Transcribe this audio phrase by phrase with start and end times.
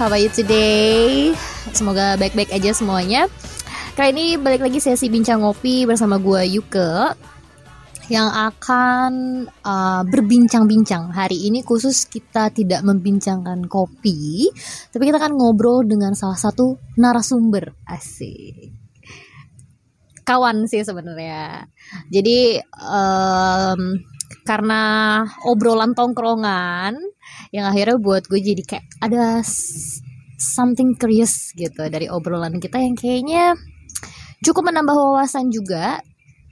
[0.00, 1.28] how are you today?
[1.76, 3.28] Semoga baik-baik aja semuanya.
[3.92, 7.12] Kali ini balik lagi sesi bincang kopi bersama gue Yuke
[8.08, 11.12] yang akan uh, berbincang-bincang.
[11.12, 14.48] Hari ini khusus kita tidak membincangkan kopi,
[14.88, 18.72] tapi kita akan ngobrol dengan salah satu narasumber asik.
[20.24, 21.68] Kawan sih sebenarnya.
[22.08, 24.00] Jadi um,
[24.48, 24.82] karena
[25.44, 26.96] obrolan tongkrongan
[27.50, 29.42] yang akhirnya buat gue jadi kayak ada
[30.40, 33.54] something curious gitu dari obrolan kita yang kayaknya
[34.40, 36.00] cukup menambah wawasan juga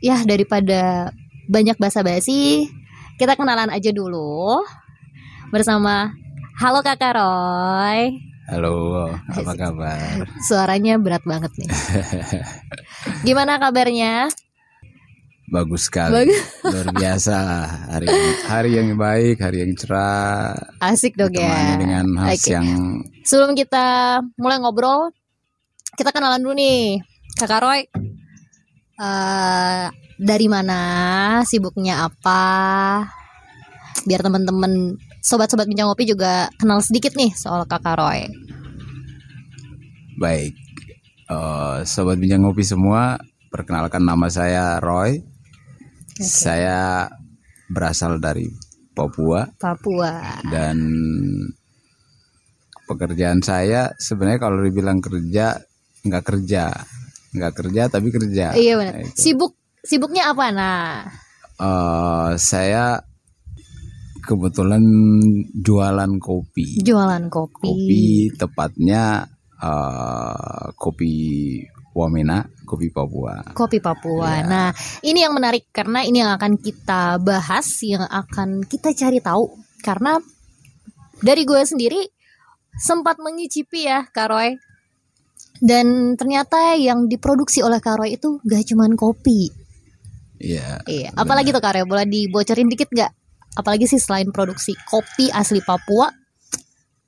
[0.04, 1.12] ya daripada
[1.48, 2.68] banyak basa-basi
[3.16, 4.60] kita kenalan aja dulu
[5.48, 6.12] bersama
[6.60, 10.24] halo kakak Roy Halo, apa kabar?
[10.40, 11.68] Suaranya berat banget nih.
[13.28, 14.32] Gimana kabarnya?
[15.48, 16.28] Bagus sekali.
[16.28, 16.40] Bagus.
[16.60, 17.36] Luar biasa.
[17.96, 18.06] Hari
[18.44, 20.52] hari yang baik, hari yang cerah.
[20.84, 21.80] Asik dong ya.
[21.80, 22.60] dengan host okay.
[22.60, 22.68] yang
[23.24, 25.08] Sebelum kita mulai ngobrol,
[25.96, 27.00] kita kenalan dulu nih.
[27.40, 27.80] Kakak Roy.
[28.98, 29.88] Uh,
[30.20, 30.80] dari mana?
[31.48, 32.44] Sibuknya apa?
[34.04, 38.28] Biar teman-teman sobat-sobat bincang kopi juga kenal sedikit nih soal kakak Roy.
[40.18, 40.52] Baik,
[41.30, 43.16] uh, sobat bincang kopi semua,
[43.54, 45.37] perkenalkan nama saya Roy.
[46.18, 46.26] Okay.
[46.26, 47.06] Saya
[47.70, 48.50] berasal dari
[48.90, 49.46] Papua.
[49.54, 50.42] Papua.
[50.42, 50.82] Dan
[52.90, 55.54] pekerjaan saya sebenarnya kalau dibilang kerja
[56.02, 56.74] nggak kerja,
[57.38, 58.58] nggak kerja tapi kerja.
[58.58, 58.94] Iya benar.
[58.98, 59.54] Nah, Sibuk
[59.86, 61.06] sibuknya apa nah?
[61.58, 62.98] Uh, saya
[64.26, 64.82] kebetulan
[65.54, 66.82] jualan kopi.
[66.82, 67.70] Jualan kopi.
[67.70, 69.22] Kopi tepatnya
[69.62, 71.14] uh, kopi
[71.94, 73.56] Wamena, kopi Papua.
[73.56, 74.44] Kopi Papua.
[74.44, 74.44] Ya.
[74.44, 74.68] Nah,
[75.00, 79.48] ini yang menarik karena ini yang akan kita bahas, yang akan kita cari tahu
[79.80, 80.20] karena
[81.24, 82.04] dari gue sendiri
[82.76, 84.60] sempat menyicipi ya, Karoy.
[85.58, 89.48] Dan ternyata yang diproduksi oleh Karoy itu gak cuman kopi.
[90.38, 90.84] Iya.
[90.84, 91.10] Iya.
[91.16, 93.10] Apalagi tuh Karoy, boleh dibocorin dikit gak?
[93.58, 96.06] apalagi sih selain produksi kopi asli Papua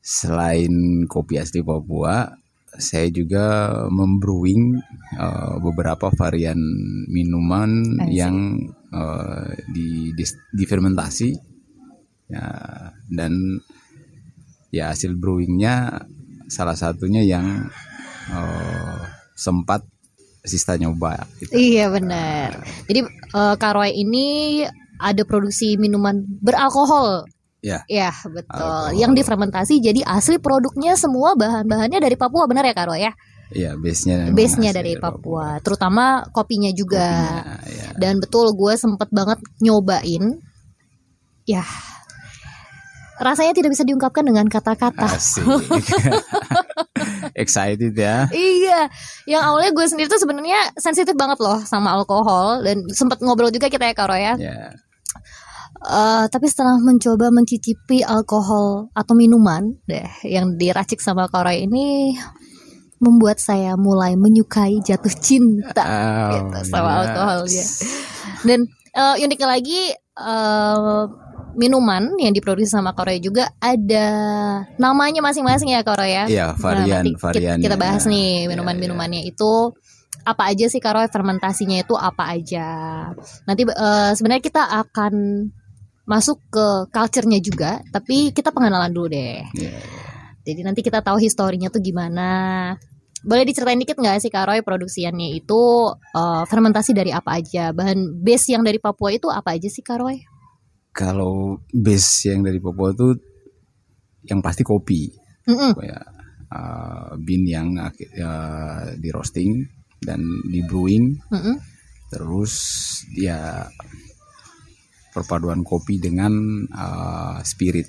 [0.03, 2.27] selain kopi asli Papua
[2.81, 4.81] saya juga membrewing
[5.21, 6.59] uh, beberapa varian
[7.06, 8.56] minuman yang
[8.91, 10.25] uh, di, di
[10.56, 11.37] difermentasi
[12.31, 12.47] ya
[13.11, 13.62] dan
[14.71, 16.06] ya hasil brewingnya
[16.50, 17.69] salah satunya yang
[18.32, 19.00] uh,
[19.37, 19.85] sempat
[20.41, 21.53] sista nyoba gitu.
[21.53, 23.05] iya benar jadi
[23.37, 24.65] uh, Karoy ini
[25.00, 27.25] ada produksi minuman beralkohol.
[27.61, 27.85] Ya.
[27.87, 28.57] Ya, betul.
[28.57, 28.97] Alkohol.
[28.97, 33.12] Yang difermentasi jadi asli produknya semua bahan-bahannya dari Papua, benar ya Karo ya?
[33.51, 35.59] Iya, base-nya base-nya dari, Papua.
[35.59, 37.09] Papua, terutama kopinya juga.
[37.11, 37.89] Kopinya, ya.
[37.99, 40.39] Dan betul gue sempet banget nyobain.
[41.45, 41.67] Ya.
[43.21, 45.12] Rasanya tidak bisa diungkapkan dengan kata-kata.
[47.43, 48.31] Excited ya.
[48.33, 48.89] Iya.
[49.29, 53.69] Yang awalnya gue sendiri tuh sebenarnya sensitif banget loh sama alkohol dan sempat ngobrol juga
[53.69, 54.41] kita ya Karo ya.
[54.41, 54.73] Yeah
[55.81, 62.12] Uh, tapi setelah mencoba mencicipi alkohol atau minuman deh yang diracik sama Korea ini
[63.00, 67.00] membuat saya mulai menyukai jatuh cinta oh, gitu, sama yes.
[67.00, 67.65] alkoholnya.
[68.44, 68.61] Dan
[68.93, 69.81] uh, uniknya lagi
[70.21, 71.09] uh,
[71.56, 74.09] minuman yang diproduksi sama Korea juga ada
[74.76, 76.29] namanya masing-masing ya Korea.
[76.29, 77.56] Iya, varian nah, varian.
[77.56, 79.33] Kita, kita bahas nih iya, minuman-minumannya ya, ya.
[79.33, 79.53] itu
[80.21, 82.69] apa aja sih Karo fermentasinya itu apa aja.
[83.49, 85.15] Nanti uh, sebenarnya kita akan
[86.11, 89.47] masuk ke culture-nya juga, tapi kita pengenalan dulu deh.
[89.55, 89.79] Yeah.
[90.43, 92.75] Jadi nanti kita tahu historinya tuh gimana.
[93.23, 97.71] Boleh diceritain dikit nggak sih Karoy produksiannya itu uh, fermentasi dari apa aja?
[97.71, 100.19] Bahan base yang dari Papua itu apa aja sih Karoy?
[100.91, 103.15] Kalau base yang dari Papua itu
[104.27, 105.15] yang pasti kopi.
[105.47, 105.73] Mm -mm.
[105.85, 106.01] Ya,
[106.51, 109.62] uh, bean yang uh, di roasting
[110.03, 111.21] dan di brewing.
[111.31, 111.57] Mm -mm.
[112.11, 112.55] Terus
[113.15, 113.69] ya
[115.11, 116.33] perpaduan kopi dengan
[116.71, 117.87] uh, spirit.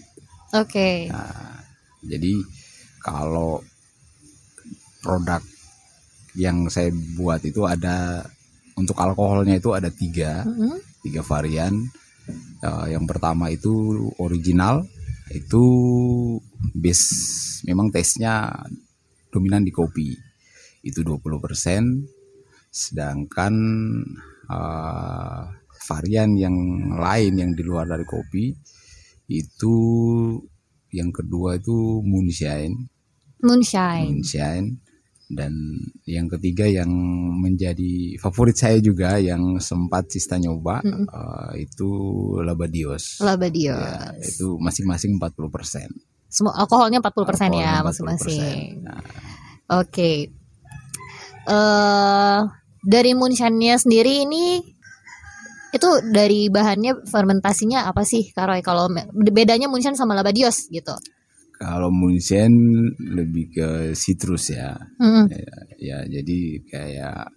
[0.52, 0.68] Oke.
[0.68, 0.98] Okay.
[1.10, 1.62] Nah,
[2.02, 2.34] jadi
[3.02, 3.62] kalau
[5.02, 5.42] produk
[6.38, 8.24] yang saya buat itu ada
[8.78, 10.76] untuk alkoholnya itu ada tiga, mm -hmm.
[11.04, 11.76] tiga varian.
[12.62, 14.86] Uh, yang pertama itu original,
[15.34, 15.64] itu
[16.72, 17.08] base
[17.66, 18.52] memang tesnya
[19.34, 20.16] dominan di kopi,
[20.86, 22.06] itu 20%,
[22.72, 23.54] sedangkan
[24.48, 25.44] uh,
[25.92, 26.56] varian yang
[26.96, 28.56] lain yang di luar dari kopi
[29.28, 29.76] itu
[30.96, 32.88] yang kedua itu moonshine
[33.44, 34.80] moonshine moonshine
[35.32, 35.56] dan
[36.04, 36.92] yang ketiga yang
[37.40, 41.06] menjadi favorit saya juga yang sempat Sista nyoba mm -hmm.
[41.08, 41.90] uh, itu
[42.44, 43.24] Labadios.
[43.24, 43.80] Labadios.
[43.80, 45.88] Ya, itu masing-masing 40%.
[46.28, 47.88] Semua alkoholnya 40% persen ya Alkoholnya 40%.
[47.88, 48.68] masing-masing.
[48.84, 49.00] Nah,
[49.80, 50.12] Oke.
[51.48, 52.40] Eh
[52.82, 54.71] dari Munshannya sendiri ini
[55.72, 60.92] itu dari bahannya fermentasinya apa sih Karoy kalau bedanya Munshan sama Labadios gitu.
[61.56, 62.50] kalau Munchen
[62.98, 64.74] lebih ke citrus ya.
[64.98, 65.30] Mm-mm.
[65.78, 67.30] Ya, jadi kayak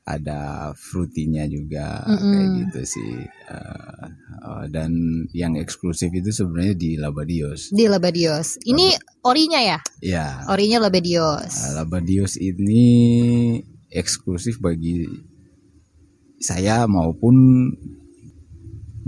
[0.00, 2.24] ada fruitinya juga Mm-mm.
[2.32, 3.12] kayak gitu sih.
[3.26, 4.96] Eh, eh, dan
[5.36, 7.68] yang eksklusif itu sebenarnya di Labadios.
[7.68, 8.56] Di Labadios.
[8.64, 8.96] Ini
[9.28, 9.78] orinya ya?
[10.00, 11.52] Ya, Orinya Labadios.
[11.60, 12.84] eh, Labadios ini
[13.92, 15.04] eksklusif bagi
[16.46, 17.34] saya maupun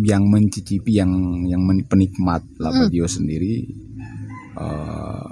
[0.02, 1.10] yang mencicipi yang
[1.46, 3.66] yang penikmat Labadios sendiri
[4.58, 5.26] eh,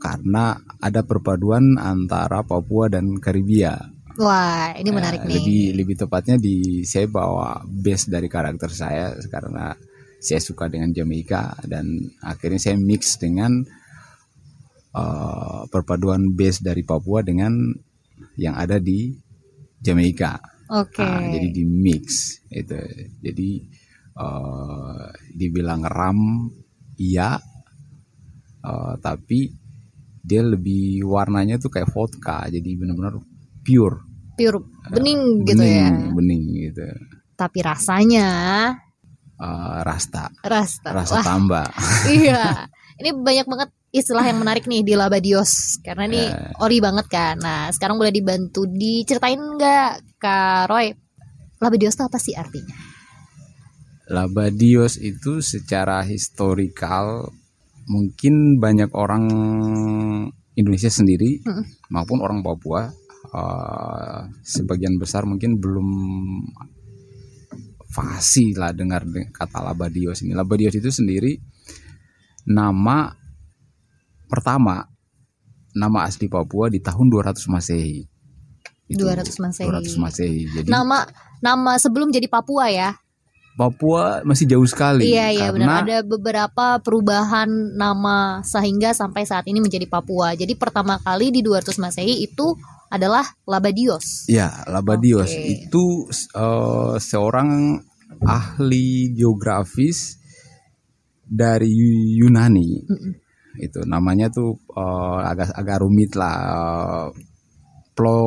[0.00, 3.76] karena ada perpaduan antara Papua dan Karibia.
[4.20, 5.34] Wah, ini menarik Eh, nih.
[5.40, 9.72] Lebih lebih tepatnya di saya bawa base dari karakter saya karena
[10.20, 11.88] saya suka dengan Jamaika dan
[12.20, 13.64] akhirnya saya mix dengan
[14.92, 17.72] eh, perpaduan base dari Papua dengan
[18.36, 19.16] yang ada di
[19.80, 20.53] Jamaika.
[20.70, 21.02] Oke.
[21.02, 22.78] Nah, jadi di mix itu.
[23.20, 23.50] Jadi
[24.14, 26.48] eh, dibilang ram
[26.96, 27.36] iya
[28.64, 29.50] eh, tapi
[30.24, 33.20] dia lebih warnanya tuh kayak vodka jadi benar-benar
[33.60, 33.98] pure
[34.34, 34.58] Pure
[34.90, 35.84] bening gitu ya.
[35.92, 36.86] bening bening gitu
[37.34, 38.28] Tapi rasanya
[39.34, 40.94] Eh, rasta rasa.
[40.94, 41.66] rasa Wah, tambah
[42.06, 42.70] iya.
[43.02, 46.50] Ini banyak banget istilah yang menarik nih di Labadios karena ini Eh.
[46.58, 47.38] ori banget kan.
[47.38, 50.90] Nah, sekarang boleh dibantu diceritain nggak Kak Roy?
[51.62, 52.74] Labadios itu apa sih artinya?
[54.10, 57.30] Labadios itu secara historikal
[57.86, 59.24] mungkin banyak orang
[60.54, 61.64] Indonesia sendiri Mm-mm.
[61.88, 62.90] maupun orang Papua
[63.30, 65.88] eh, sebagian besar mungkin belum
[67.88, 70.34] fasih lah dengar de- kata Labadios ini.
[70.34, 71.38] Labadios itu sendiri
[72.44, 73.08] nama
[74.34, 74.90] pertama
[75.74, 78.02] nama asli Papua di tahun 200 Masehi.
[78.90, 79.68] Itu, 200 Masehi.
[79.70, 80.42] 200 Masehi.
[80.50, 81.06] Jadi Nama
[81.38, 82.98] nama sebelum jadi Papua ya.
[83.54, 85.14] Papua masih jauh sekali.
[85.14, 87.46] Iya iya karena benar ada beberapa perubahan
[87.78, 90.34] nama sehingga sampai saat ini menjadi Papua.
[90.34, 92.58] Jadi pertama kali di 200 Masehi itu
[92.90, 94.26] adalah Labadios.
[94.26, 95.70] Ya, Labadios Oke.
[95.70, 97.78] itu eh, seorang
[98.26, 100.18] ahli geografis
[101.22, 101.70] dari
[102.18, 102.70] Yunani.
[102.90, 103.23] Mm-mm.
[103.56, 106.36] Itu namanya tuh eh, agak agak rumit lah.
[106.42, 107.06] eh,
[107.94, 108.18] Plo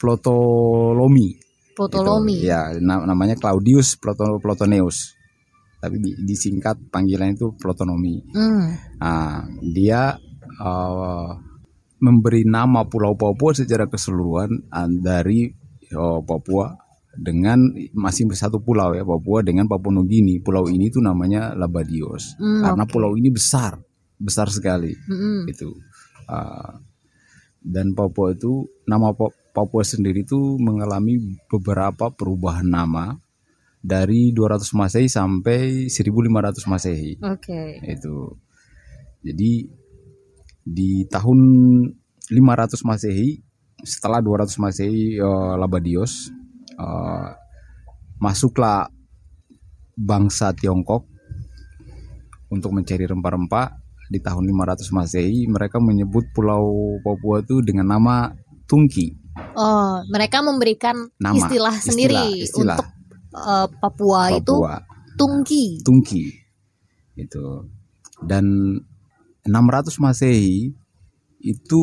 [0.00, 1.28] Plotolomi.
[1.74, 2.38] Ptolemy.
[2.38, 5.12] Itu, ya, na- namanya Claudius Ploto- Plotoneus.
[5.82, 8.22] Tapi di- disingkat panggilan itu Plotonomi.
[8.32, 8.64] Hmm.
[9.02, 10.14] Nah, dia
[10.54, 11.28] eh,
[12.00, 15.48] memberi nama Pulau Papua secara keseluruhan dari
[15.96, 16.72] oh, Papua
[17.14, 17.58] dengan
[17.94, 20.38] masih satu pulau ya Papua dengan Papua Nugini.
[20.38, 22.92] Pulau ini tuh namanya Labadios Hmm, karena oke.
[22.92, 23.78] pulau ini besar,
[24.24, 25.44] besar sekali Mm-mm.
[25.52, 25.76] itu.
[26.24, 26.80] Ah,
[27.60, 33.16] dan Papua itu nama Pa- Papua sendiri itu mengalami beberapa perubahan nama
[33.84, 37.84] dari 200 Masehi sampai 1500 Masehi Oke.
[37.84, 38.32] itu
[39.20, 39.52] jadi
[40.64, 41.38] di tahun
[42.32, 43.44] 500 Masehi
[43.84, 46.32] setelah 200 Masehi eh, Labadios
[46.72, 47.28] eh,
[48.16, 48.88] masuklah
[49.94, 51.04] bangsa Tiongkok
[52.48, 56.64] untuk mencari rempah-rempah di tahun 500 Masehi mereka menyebut pulau
[57.00, 58.32] Papua itu dengan nama
[58.64, 59.20] Tungki
[59.54, 62.78] Oh, mereka memberikan Nama, istilah istilah, sendiri istilah.
[62.78, 62.86] untuk
[63.34, 64.78] eh, Papua, itu Papua
[65.14, 65.64] Tungki.
[65.80, 66.24] Tungki
[67.14, 67.44] itu
[68.20, 68.44] dan
[69.42, 70.70] 600 Masehi
[71.40, 71.80] itu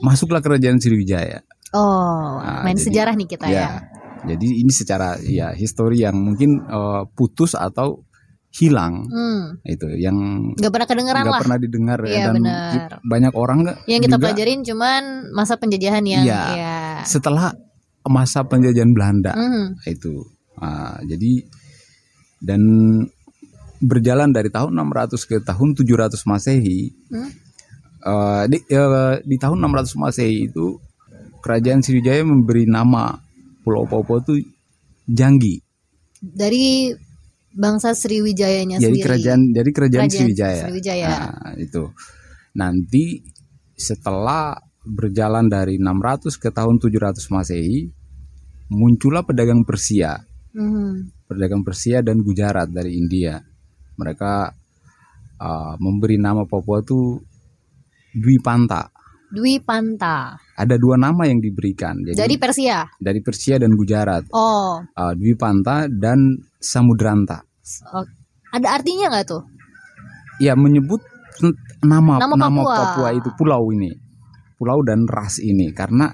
[0.00, 1.40] masuklah kerajaan Sriwijaya
[1.72, 3.56] Oh, Nah, main jadi- sejarah nih kita ya.
[3.56, 3.68] ya
[4.28, 8.04] jadi ini secara ya histori yang mungkin eh, putus atau
[8.52, 10.16] hilang Hmm, itu yang
[10.52, 11.40] nggak pernah kedengeran nggak lah.
[11.40, 12.90] pernah didengar ya dan benar.
[13.00, 16.42] banyak orang nggak Yang kita juga pelajarin cuman masa penjajahan yang Iya.
[16.52, 16.78] ya.
[17.02, 17.56] setelah
[18.04, 21.42] masa penjajahan Belanda Hmm, itu Ah, jadi
[22.38, 22.60] dan
[23.80, 27.30] berjalan dari tahun 600 ke tahun 700 Masehi Hmm.
[28.00, 30.78] eh, di, eh, di tahun 600 Masehi itu
[31.40, 33.16] kerajaan Sriwijaya memberi nama
[33.60, 34.38] Pulau Papua itu
[35.04, 35.58] Janggi
[36.20, 36.94] dari
[37.52, 39.04] bangsa Sriwijayanya jadi sendiri.
[39.04, 40.62] kerajaan dari kerajaan, Kerajaan Sriwijaya.
[40.68, 41.08] Sriwijaya.
[41.10, 41.84] Nah, itu
[42.56, 43.04] nanti
[43.76, 47.86] setelah berjalan dari 600 ke tahun 700 Masehi
[48.72, 50.18] muncullah pedagang Persia
[50.52, 53.40] Hmm, pedagang Persia dan Gujarat dari India.
[53.96, 54.52] Mereka
[55.40, 57.16] uh, memberi nama Papua itu
[58.12, 58.84] Dwi Panta.
[59.32, 60.36] Dwi Panta.
[60.52, 61.96] Ada dua nama yang diberikan.
[62.04, 62.84] Jadi, Dari Persia.
[63.00, 67.40] dari Persia dan Gujarat, Oh, uh, Dwi Panta dan Samudranta.
[67.90, 68.04] oh,
[68.52, 69.42] ada artinya nggak tuh?
[70.38, 71.00] Ya menyebut
[71.80, 72.76] nama Nama nama, Papua.
[72.76, 73.90] Papua itu pulau ini
[74.54, 76.12] pulau dan ras ini karena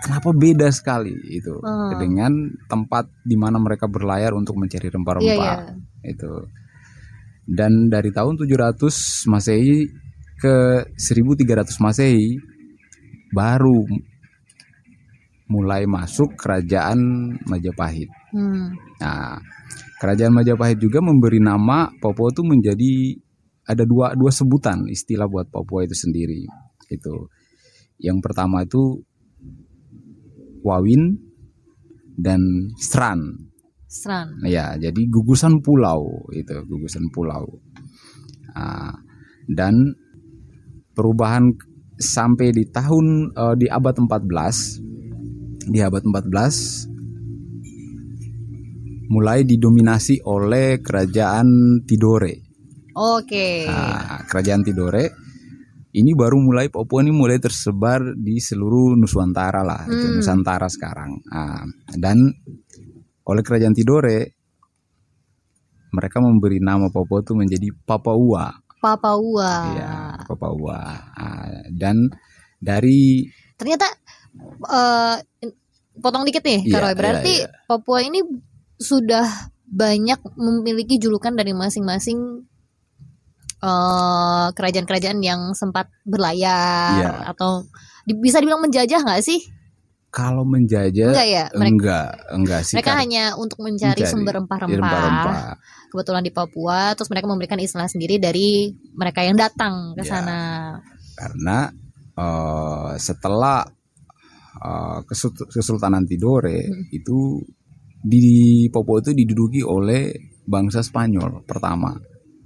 [0.00, 1.98] kenapa beda sekali itu Hmm.
[2.00, 2.32] dengan
[2.64, 5.76] tempat di mana mereka berlayar untuk mencari rempah-rempah iya.
[6.02, 6.32] itu
[7.44, 9.92] dan dari tahun 700 Masehi
[10.38, 10.54] ke
[10.96, 12.40] 1300 Masehi
[13.32, 13.88] baru
[15.52, 17.00] mulai masuk kerajaan
[17.44, 18.08] Majapahit.
[18.32, 18.72] Hmm.
[19.00, 19.36] Nah,
[20.00, 22.92] kerajaan Majapahit juga memberi nama Papua itu menjadi
[23.68, 26.44] ada dua dua sebutan istilah buat Papua itu sendiri.
[26.88, 27.28] Itu.
[28.00, 29.04] Yang pertama itu
[30.64, 31.20] Wawin
[32.16, 32.40] dan
[32.78, 33.50] Stran.
[33.92, 34.40] Seran.
[34.48, 37.60] Ya, jadi gugusan pulau itu, gugusan pulau.
[38.56, 38.96] Ah,
[39.52, 39.92] dan
[40.96, 41.52] perubahan
[41.96, 46.92] sampai di tahun eh, di abad 14 di abad 14
[49.12, 52.34] mulai didominasi oleh kerajaan Tidore.
[52.96, 53.68] Oke.
[53.68, 55.12] Ah, kerajaan Tidore
[55.92, 60.16] ini baru mulai Papua ini mulai tersebar di seluruh Nusantara lah, itu Hmm.
[60.16, 61.20] Nusantara sekarang.
[61.28, 61.68] Ah,
[62.00, 62.32] dan
[63.28, 64.40] oleh kerajaan Tidore
[65.92, 68.61] mereka memberi nama Papua itu menjadi Papua.
[68.82, 69.52] Papua.
[69.70, 69.94] Iya,
[70.26, 70.80] Papua.
[71.14, 72.10] Ah, dan
[72.58, 73.86] dari Ternyata
[74.66, 75.16] eh
[75.96, 76.94] potong dikit nih, Iya, Karoy.
[76.98, 78.18] Berarti iya, Papua ini
[78.74, 79.22] sudah
[79.62, 82.42] banyak memiliki julukan dari masing-masing
[83.62, 87.12] eh, kerajaan-kerajaan yang sempat berlayar Iya.
[87.30, 87.62] atau
[88.02, 89.38] di- bisa dibilang menjajah nggak sih?
[90.12, 92.76] kalau menjajah Enggak ya, mereka, enggak, enggak sih.
[92.76, 94.76] mereka hanya untuk mencari, Mencari sumber rempah-rempah.
[94.76, 95.36] rempah-rempah.
[95.92, 100.08] Kebetulan di Papua, terus mereka memberikan istilah sendiri dari mereka yang datang ke Ya.
[100.08, 100.40] sana.
[101.12, 101.68] karena
[102.12, 103.60] eh, setelah
[105.04, 106.84] Kesul- Kesultanan Tidore Hmm.
[106.88, 107.40] itu
[107.98, 108.24] di
[108.68, 110.08] Papua itu diduduki oleh
[110.42, 111.92] bangsa Spanyol pertama.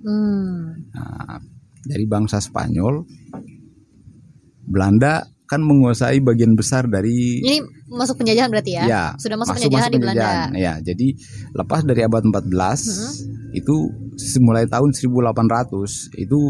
[0.01, 0.91] Hmm.
[0.93, 1.39] Nah,
[1.83, 3.05] dari bangsa Spanyol,
[4.67, 8.83] Belanda kan menguasai bagian besar dari Ini masuk penjajahan berarti ya?
[8.85, 10.21] Ya, Sudah masuk, masuk penjajahan masuk di Belanda.
[10.21, 10.51] penjajahan.
[10.59, 11.09] Ya, jadi
[11.55, 13.25] lepas dari abad 14
[13.55, 13.75] itu
[14.41, 16.41] mulai tahun 1800 itu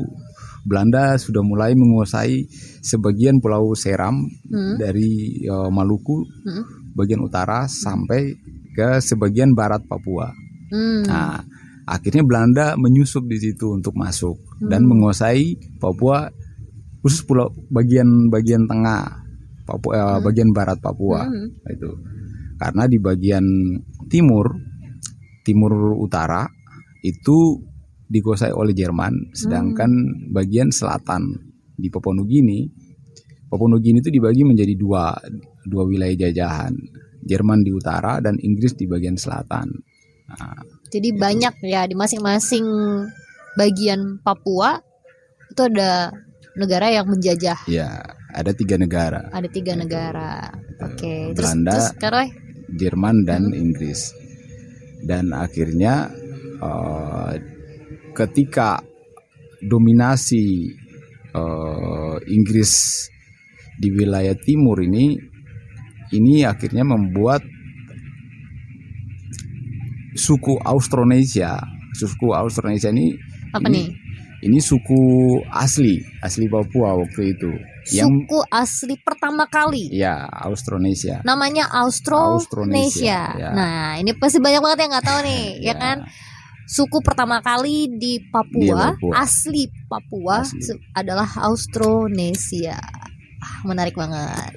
[0.67, 2.50] Belanda sudah mulai menguasai
[2.83, 4.75] sebagian Pulau Seram Hmm.
[4.76, 6.65] dari eh, Maluku Hmm.
[6.93, 8.35] bagian utara sampai
[8.73, 10.33] ke sebagian barat Papua.
[10.73, 11.07] Hmm.
[11.07, 11.38] Nah,
[11.87, 14.91] akhirnya Belanda menyusup di situ untuk masuk dan Hmm.
[14.91, 16.26] menguasai Papua
[17.07, 19.23] khusus pulau bagian bagian tengah
[19.63, 20.23] Papua eh, Hmm.
[20.27, 21.55] bagian barat Papua Hmm.
[21.71, 21.91] itu
[22.59, 23.47] karena di bagian
[24.11, 24.51] timur
[25.47, 26.43] timur utara
[27.07, 27.63] itu
[28.11, 29.91] dikuasai oleh Jerman sedangkan
[30.35, 31.31] bagian selatan
[31.79, 32.67] di Papua Nugini
[33.47, 35.15] Papua Nugini itu dibagi menjadi dua
[35.63, 36.75] dua wilayah jajahan
[37.23, 39.71] Jerman di utara dan Inggris di bagian selatan
[40.27, 40.59] Nah,
[40.91, 42.67] Jadi banyak ya di masing-masing
[43.55, 44.83] bagian Papua
[45.55, 46.11] itu ada
[46.57, 47.69] negara yang menjajah.
[47.69, 47.89] ya
[48.37, 50.53] ada tiga negara Ada tiga negara.
[50.83, 51.33] Oke.
[51.33, 51.73] Terus, Belanda.
[51.73, 52.29] terus Karoy?
[52.77, 54.13] Jerman dan Inggris
[55.07, 56.11] dan akhirnya
[56.61, 57.33] eh,
[58.13, 58.83] ketika
[59.63, 60.75] dominasi
[61.33, 62.73] eh, Inggris
[63.77, 65.17] di wilayah timur ini
[66.13, 67.45] ini akhirnya membuat
[70.17, 71.61] suku Austronesia
[71.93, 73.13] suku Austronesia ini
[73.53, 73.87] Apa ini, nih?
[74.47, 74.97] Ini suku
[75.49, 77.50] asli asli Papua waktu itu
[77.88, 79.87] yang Suku asli pertama kali.
[79.91, 82.35] ya Austronesia Namanya Austronesia.
[82.35, 83.50] Austronesia, ya.
[83.53, 85.75] Nah, ini pasti banyak banget yang nggak tahu nih, ya Ya.
[85.76, 85.97] kan?
[86.67, 89.12] Suku pertama kali di Papua, Di Papua.
[89.17, 90.75] asli Papua Asli.
[90.93, 92.75] adalah Austronesia.
[93.38, 94.50] Ah, menarik banget.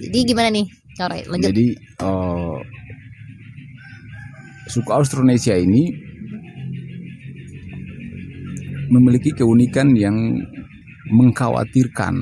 [0.00, 0.64] Jadi gimana nih,
[0.96, 1.20] Karoy?
[1.28, 1.44] Lanjut.
[1.46, 2.56] Jadi eh,
[4.66, 5.92] suku Austronesia ini
[8.90, 10.14] memiliki keunikan yang
[11.08, 12.14] mengkhawatirkan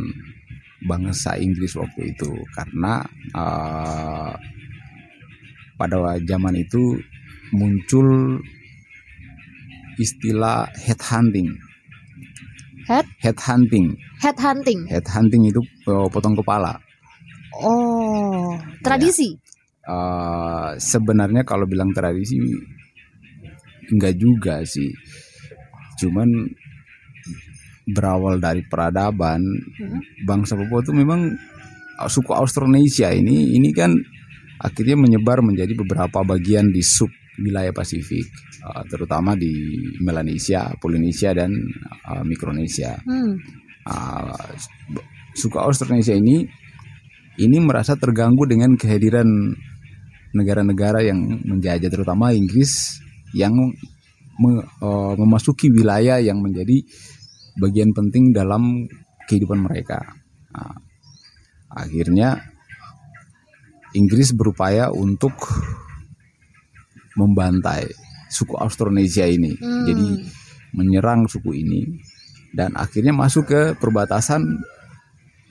[0.87, 3.03] bangsa Inggris waktu itu karena
[3.35, 4.33] eh,
[5.75, 7.01] pada zaman itu
[7.57, 8.39] muncul
[9.99, 11.51] istilah headhunting.
[12.87, 13.05] Head?
[13.21, 13.99] Headhunting.
[14.23, 14.81] Headhunting.
[14.87, 16.79] Headhunting itu eh, potong kepala.
[17.59, 18.55] Oh,
[18.85, 19.35] tradisi.
[19.83, 22.39] Eh, sebenarnya kalau bilang tradisi
[23.89, 24.93] enggak juga sih
[25.99, 26.29] cuman
[27.89, 29.41] berawal dari peradaban
[29.79, 30.01] Hmm.
[30.29, 31.33] bangsa Papua itu memang
[31.99, 33.91] eh, suku Austronesia ini ini kan
[34.59, 37.09] akhirnya menyebar menjadi beberapa bagian di sub
[37.39, 38.27] wilayah Pasifik
[38.63, 39.51] eh, terutama di
[40.03, 41.51] Melanesia, Polinesia dan
[41.89, 42.99] eh, Mikronesia.
[43.07, 43.39] Hmm.
[45.33, 46.45] Suku Austronesia ini
[47.39, 49.25] ini merasa terganggu dengan kehadiran
[50.37, 53.01] negara-negara yang menjajah terutama Inggris
[53.33, 53.55] yang
[54.39, 56.83] me- eh, memasuki wilayah yang menjadi
[57.59, 58.87] bagian penting dalam
[59.27, 59.99] kehidupan mereka.
[60.55, 60.79] Nah,
[61.75, 62.39] akhirnya
[63.93, 65.35] Inggris berupaya untuk
[67.19, 67.89] membantai
[68.31, 69.59] suku Austronesia ini.
[69.59, 69.85] Hmm.
[69.89, 70.09] Jadi
[70.77, 71.81] menyerang suku ini
[72.55, 74.45] dan akhirnya masuk ke perbatasan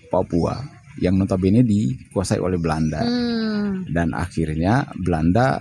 [0.08, 0.64] Papua
[1.04, 3.04] yang notabene dikuasai oleh Belanda.
[3.04, 3.84] Hmm.
[3.92, 5.60] Dan akhirnya Belanda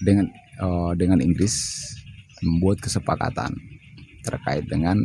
[0.00, 0.26] dengan
[0.62, 1.54] uh, dengan Inggris
[2.44, 3.56] membuat kesepakatan
[4.20, 4.96] terkait dengan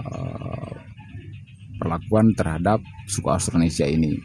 [0.00, 0.72] uh,
[1.76, 4.16] perlakuan terhadap suku Austronesia ini.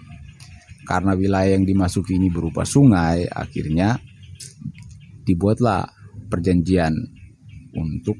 [0.87, 3.99] Karena wilayah yang dimasuki ini berupa sungai, akhirnya
[5.27, 5.83] dibuatlah
[6.31, 6.95] perjanjian
[7.75, 8.15] untuk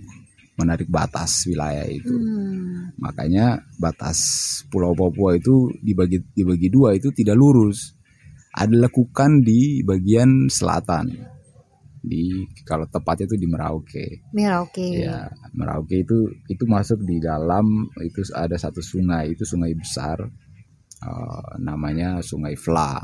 [0.60, 2.12] menarik batas wilayah itu.
[2.12, 2.92] Hmm.
[3.00, 4.20] Makanya batas
[4.68, 7.96] Pulau Papua itu dibagi dibagi dua itu tidak lurus.
[8.58, 11.37] Ada lekukan di bagian selatan
[12.08, 14.08] di kalau tepatnya itu di Merauke.
[14.32, 14.88] Merauke.
[15.04, 20.24] Ya, Merauke itu itu masuk di dalam itu ada satu sungai itu sungai besar
[21.04, 22.98] uh, namanya Sungai Fla.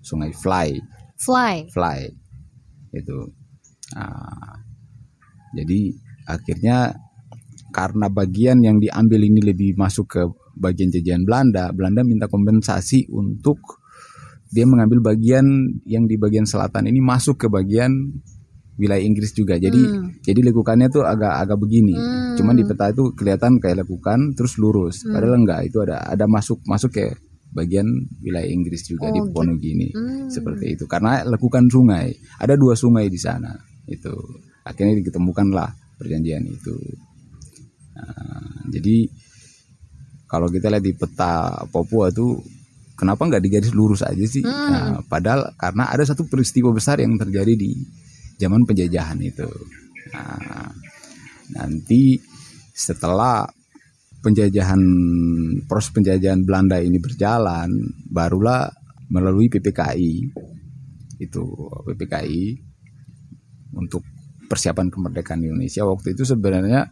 [0.00, 0.68] Sungai Fly.
[1.20, 1.56] Fly.
[1.72, 2.00] Fly.
[2.94, 3.18] Itu.
[3.96, 4.54] Nah,
[5.56, 5.80] jadi
[6.30, 6.94] akhirnya
[7.70, 10.22] karena bagian yang diambil ini lebih masuk ke
[10.58, 13.79] bagian jajahan Belanda, Belanda minta kompensasi untuk
[14.50, 15.46] dia mengambil bagian
[15.86, 17.90] yang di bagian selatan ini masuk ke bagian
[18.80, 19.60] wilayah Inggris juga.
[19.60, 20.24] Jadi hmm.
[20.24, 21.94] jadi lekukannya tuh agak agak begini.
[21.94, 22.34] Hmm.
[22.40, 25.04] Cuman di peta itu kelihatan kayak lekukan terus lurus.
[25.04, 25.14] Hmm.
[25.14, 27.12] Padahal enggak, itu ada ada masuk masuk ke
[27.52, 27.86] bagian
[28.22, 29.20] wilayah Inggris juga oh, di
[29.60, 29.86] gitu.
[29.94, 30.26] Hmm.
[30.32, 30.84] Seperti itu.
[30.88, 32.14] Karena lekukan sungai.
[32.40, 33.52] Ada dua sungai di sana.
[33.84, 34.14] Itu.
[34.64, 36.74] Akhirnya diketemukanlah perjanjian itu.
[38.00, 39.04] Nah, jadi
[40.30, 42.38] kalau kita lihat di peta Papua itu
[43.00, 44.44] kenapa nggak digaris lurus aja sih?
[44.44, 44.68] Hmm.
[44.68, 47.72] Nah, padahal karena ada satu peristiwa besar yang terjadi di
[48.36, 49.48] zaman penjajahan itu.
[50.12, 50.68] Nah,
[51.56, 52.20] nanti
[52.76, 53.48] setelah
[54.20, 54.80] penjajahan
[55.64, 57.72] proses penjajahan Belanda ini berjalan,
[58.12, 58.68] barulah
[59.08, 60.28] melalui PPKI
[61.20, 61.44] itu
[61.88, 62.44] PPKI
[63.76, 64.04] untuk
[64.48, 66.90] persiapan kemerdekaan Indonesia waktu itu sebenarnya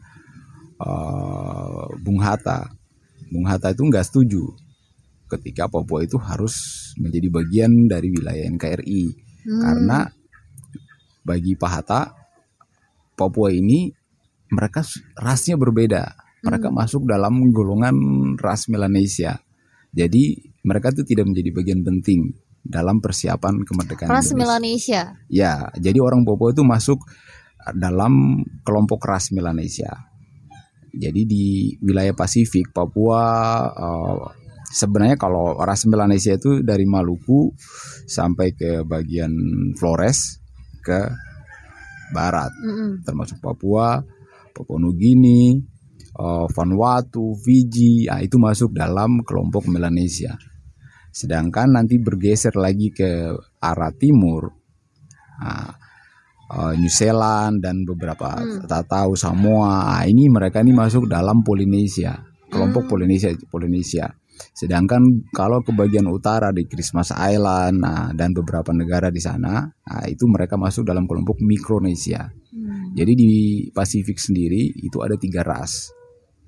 [0.79, 2.71] uh, Bung Hatta
[3.33, 4.68] Bung Hatta itu nggak setuju
[5.29, 6.57] ketika Papua itu harus
[6.97, 9.05] menjadi bagian dari wilayah NKRI
[9.45, 9.61] hmm.
[9.61, 9.99] karena
[11.23, 12.03] bagi Pak Hatta
[13.19, 13.91] Papua ini
[14.49, 14.81] mereka
[15.19, 16.15] rasnya berbeda.
[16.47, 16.77] Mereka hmm.
[16.79, 17.97] masuk dalam golongan
[18.39, 19.43] ras Melanesia.
[19.91, 22.31] Jadi mereka itu tidak menjadi bagian penting
[22.63, 25.19] dalam persiapan kemerdekaan ras Melanesia?
[25.27, 27.03] Ya jadi orang Papua itu masuk
[27.75, 30.09] dalam kelompok ras Melanesia.
[30.95, 31.45] Jadi di
[31.85, 33.25] wilayah Pasifik Papua
[33.69, 34.25] uh,
[34.69, 37.53] sebenarnya kalau ras Melanesia itu dari Maluku
[38.05, 39.33] sampai ke bagian
[39.77, 40.41] Flores
[40.85, 41.09] ke
[42.13, 42.91] barat, mm -hmm.
[43.05, 44.01] termasuk Papua,
[44.53, 45.61] Papua Nugini,
[46.17, 50.35] uh, Vanuatu, Fiji, nah, itu masuk dalam kelompok Melanesia.
[51.13, 54.53] Sedangkan nanti bergeser lagi ke arah timur,
[55.41, 55.73] nah,
[56.53, 58.69] uh, New Zealand dan beberapa mm.
[58.69, 62.17] tahu Samoa, nah, ini mereka ini masuk dalam Polinesia,
[62.49, 62.91] kelompok mm.
[62.91, 64.07] Polinesia, Polinesia.
[64.55, 70.05] Sedangkan kalau ke bagian utara di Christmas Island nah, dan beberapa negara di sana, nah,
[70.07, 72.27] itu mereka masuk dalam kelompok Mikronesia.
[72.51, 72.95] Hmm.
[72.95, 73.33] Jadi di
[73.71, 75.93] Pasifik sendiri itu ada tiga ras,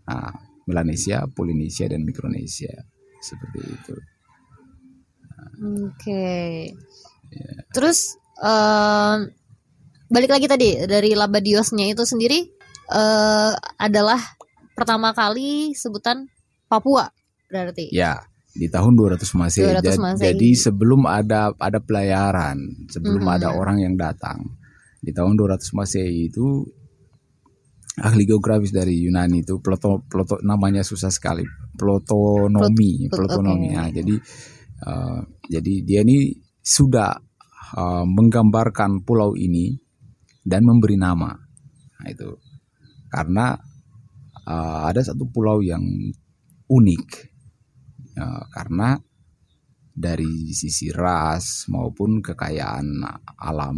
[0.08, 0.32] nah,
[0.66, 2.72] Melanesia, Polinesia, dan Mikronesia,
[3.20, 3.96] seperti itu.
[5.60, 5.92] Oke.
[6.00, 6.50] Okay.
[7.30, 7.38] Ya.
[7.38, 7.60] Yeah.
[7.70, 9.22] Terus uh,
[10.10, 12.42] balik lagi tadi dari Labadiosnya itu sendiri
[12.90, 14.18] uh, adalah
[14.74, 16.26] pertama kali sebutan
[16.66, 17.19] Papua
[17.50, 17.90] berarti.
[17.90, 18.16] Ya,
[18.50, 19.66] di tahun 200 Masehi.
[19.78, 20.26] 200 Masehi.
[20.34, 22.58] Jadi sebelum ada ada pelayaran,
[22.90, 23.36] sebelum -hmm.
[23.38, 24.58] ada orang yang datang.
[25.00, 26.66] Di tahun 200 Masehi itu
[28.00, 31.46] ahli geografis dari Yunani itu ploto, ploto namanya susah sekali.
[31.78, 33.70] Plotonomi, Plot, plotonomi.
[33.70, 33.76] Okay.
[33.76, 34.14] Nah, jadi
[34.84, 37.16] uh, jadi dia ini sudah
[37.78, 39.78] uh, menggambarkan pulau ini
[40.44, 41.32] dan memberi nama.
[42.00, 42.28] Nah, itu
[43.08, 43.56] karena
[44.44, 45.82] uh, ada satu pulau yang
[46.70, 47.29] unik
[48.16, 48.98] ya, karena
[49.90, 53.04] dari sisi ras maupun kekayaan
[53.36, 53.76] alam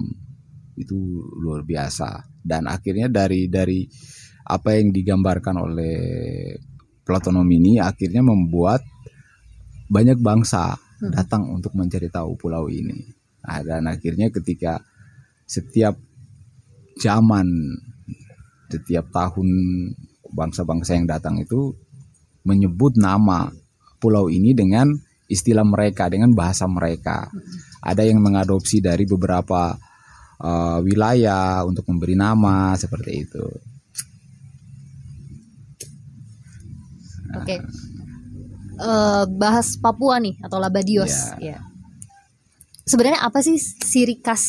[0.78, 0.96] itu
[1.42, 3.84] luar biasa dan akhirnya dari dari
[4.48, 5.96] apa yang digambarkan oleh
[7.02, 8.82] Platonom ini akhirnya membuat
[9.90, 11.10] banyak bangsa hmm.
[11.10, 12.94] datang untuk mencari tahu pulau ini
[13.42, 14.78] nah, dan akhirnya ketika
[15.46, 15.98] setiap
[16.96, 17.46] zaman
[18.70, 19.48] setiap tahun
[20.32, 21.76] bangsa-bangsa yang datang itu
[22.46, 23.52] menyebut nama
[24.02, 24.90] pulau ini dengan
[25.30, 27.30] istilah mereka, dengan bahasa mereka.
[27.78, 29.78] Ada yang mengadopsi dari beberapa
[30.42, 33.46] uh, wilayah untuk memberi nama seperti itu.
[37.32, 37.46] Oke.
[37.46, 37.58] Okay.
[38.82, 41.54] Uh, bahas Papua nih atau Labadios ya.
[41.56, 41.60] Yeah.
[42.82, 44.44] Sebenarnya apa sih ciri khas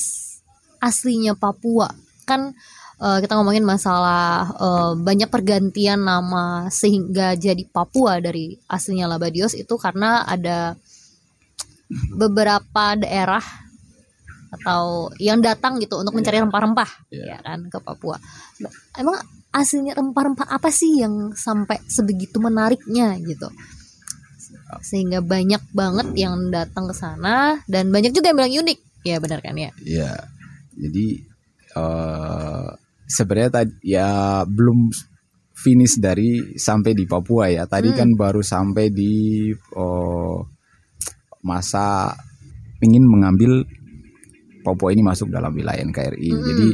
[0.82, 1.94] aslinya Papua?
[2.26, 2.58] Kan
[3.04, 9.76] uh, kita ngomongin masalah uh, banyak pergantian nama sehingga jadi Papua dari aslinya Labadios itu
[9.76, 10.80] karena ada
[12.16, 13.44] beberapa daerah
[14.54, 16.46] atau yang datang gitu untuk mencari iya.
[16.46, 17.28] rempah-rempah yeah.
[17.36, 18.22] ya kan ke Papua.
[18.96, 19.18] Emang
[19.50, 23.50] aslinya rempah-rempah apa sih yang sampai sebegitu menariknya gitu?
[24.86, 28.80] Sehingga banyak banget yang datang ke sana dan banyak juga yang bilang unik.
[29.04, 29.74] Ya benar kan ya?
[29.82, 30.14] Iya.
[30.74, 31.06] Jadi
[31.78, 32.70] uh,
[33.08, 34.92] sebenarnya tadi ya belum
[35.54, 37.64] finish dari sampai di Papua ya.
[37.70, 37.98] Tadi hmm.
[37.98, 40.38] kan baru sampai di uh,
[41.46, 42.12] masa
[42.84, 43.64] ingin mengambil
[44.64, 46.30] Papua ini masuk dalam wilayah NKRI.
[46.32, 46.44] Hmm.
[46.44, 46.68] Jadi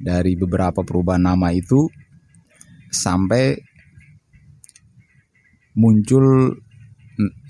[0.00, 1.86] dari beberapa perubahan nama itu
[2.90, 3.58] sampai
[5.74, 6.54] muncul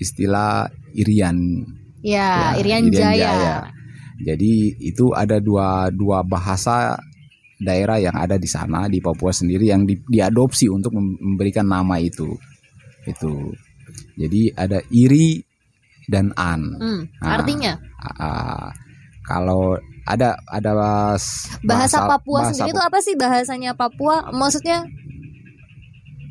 [0.01, 1.37] istilah Irian.
[2.05, 3.17] Ya, ya Irian, Irian Jaya.
[3.17, 3.57] Jaya.
[4.15, 6.95] Jadi itu ada dua dua bahasa
[7.59, 12.35] daerah yang ada di sana di Papua sendiri yang di, diadopsi untuk memberikan nama itu.
[13.07, 13.53] Itu.
[14.15, 15.39] Jadi ada Iri
[16.07, 16.61] dan An.
[16.75, 17.73] Hmm, nah, artinya?
[18.01, 18.67] Uh,
[19.25, 24.29] kalau ada ada bahasa, bahasa Papua bahasa sendiri itu apa sih bahasanya Papua?
[24.29, 24.85] Maksudnya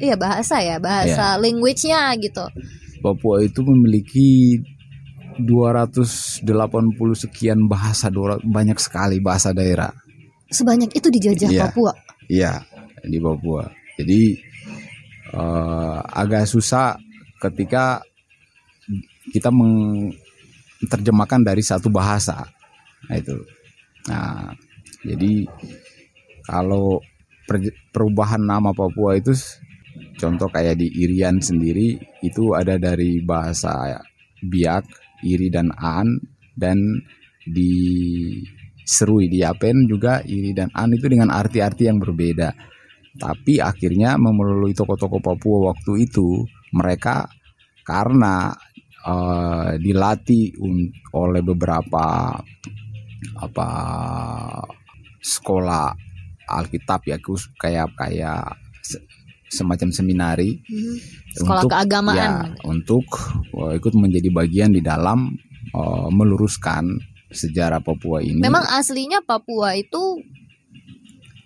[0.02, 1.40] Iya bahasa ya, bahasa ya.
[1.40, 2.44] language-nya gitu.
[2.98, 4.58] Papua itu memiliki
[5.38, 6.42] 280
[7.14, 8.10] sekian bahasa,
[8.42, 9.94] banyak sekali bahasa daerah.
[10.50, 11.68] Sebanyak itu dijajah ya.
[11.68, 11.92] Papua.
[12.28, 12.52] Iya,
[13.04, 13.64] di Papua.
[14.00, 14.36] Jadi
[15.34, 16.98] uh, agak susah
[17.40, 18.00] ketika
[19.32, 22.44] kita menerjemahkan dari satu bahasa.
[23.08, 23.36] Nah itu.
[24.08, 24.52] Nah,
[25.04, 25.48] jadi
[26.44, 27.00] kalau
[27.92, 29.32] perubahan nama Papua itu
[30.20, 34.00] contoh kayak di Irian sendiri itu ada dari bahasa
[34.44, 34.84] Biak,
[35.24, 36.20] Iri dan An
[36.56, 36.76] dan
[37.44, 37.72] di
[38.84, 42.52] Serui di Yapen juga Iri dan An itu dengan arti-arti yang berbeda.
[43.16, 46.44] Tapi akhirnya melalui toko-toko Papua waktu itu
[46.74, 47.24] mereka
[47.86, 48.52] karena
[49.06, 50.56] uh, dilatih
[51.14, 52.34] oleh beberapa
[53.38, 53.68] apa
[55.24, 55.96] sekolah
[56.44, 57.16] Alkitab ya
[57.56, 58.44] kayak kayak
[59.48, 60.96] semacam seminari hmm.
[61.40, 62.30] sekolah untuk, keagamaan ya
[62.66, 63.06] untuk
[63.54, 65.30] uh, ikut menjadi bagian di dalam
[65.72, 66.90] uh, meluruskan
[67.34, 68.38] sejarah Papua ini.
[68.38, 70.22] Memang aslinya Papua itu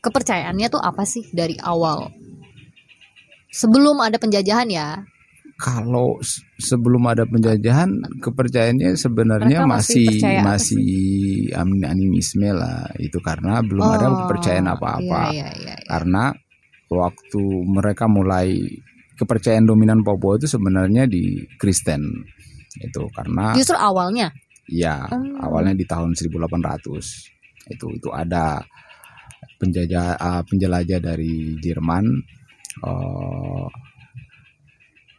[0.05, 2.13] kepercayaannya tuh apa sih dari awal?
[3.49, 5.03] Sebelum ada penjajahan ya,
[5.59, 6.23] kalau
[6.63, 7.91] sebelum ada penjajahan
[8.23, 10.07] kepercayaannya sebenarnya masih
[10.39, 10.39] masih,
[11.51, 15.77] masih animisme lah itu karena belum oh, ada kepercayaan apa-apa iya, iya, iya, iya.
[15.91, 16.31] karena
[16.87, 18.55] waktu mereka mulai
[19.19, 22.07] kepercayaan dominan Papua itu sebenarnya di Kristen
[22.79, 24.31] itu karena justru awalnya
[24.69, 25.41] ya hmm.
[25.41, 28.61] awalnya di tahun 1800 itu itu ada
[29.59, 32.05] penjajah uh, penjelajah dari Jerman
[32.85, 33.67] uh,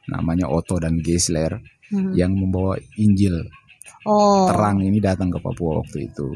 [0.10, 1.54] namanya Otto dan Geisler
[1.94, 2.14] hmm.
[2.18, 3.46] yang membawa Injil
[4.06, 4.50] oh.
[4.50, 6.30] terang ini datang ke Papua waktu itu.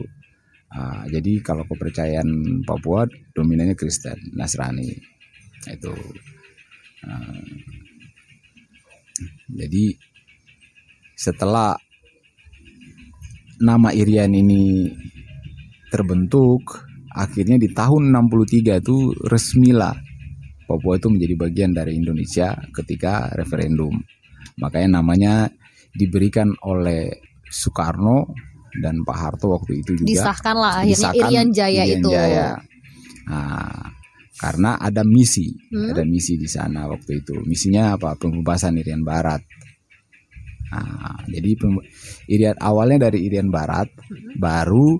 [0.73, 3.05] Uh, jadi kalau kepercayaan Papua
[3.37, 4.89] dominannya Kristen, Nasrani
[5.69, 5.93] itu.
[7.05, 7.45] Uh,
[9.53, 9.93] jadi
[11.13, 11.77] setelah
[13.63, 14.91] nama Irian ini
[15.87, 16.83] terbentuk,
[17.15, 19.95] akhirnya di tahun 63 itu resmilah
[20.63, 23.93] Papua itu menjadi bagian dari Indonesia ketika referendum.
[24.57, 25.51] Makanya namanya
[25.93, 27.11] diberikan oleh
[27.45, 28.31] Soekarno
[28.81, 30.09] dan Pak Harto waktu itu juga.
[30.09, 32.09] Disahkanlah akhirnya disahkan Irian Jaya Irian itu.
[32.09, 32.47] Jaya.
[33.29, 33.93] Nah,
[34.39, 35.93] karena ada misi, hmm?
[35.93, 37.37] ada misi di sana waktu itu.
[37.45, 38.17] Misinya apa?
[38.17, 39.45] Pembebasan Irian Barat.
[40.73, 41.53] Nah, jadi
[42.33, 44.41] Irian awalnya dari Irian Barat, hmm.
[44.41, 44.97] baru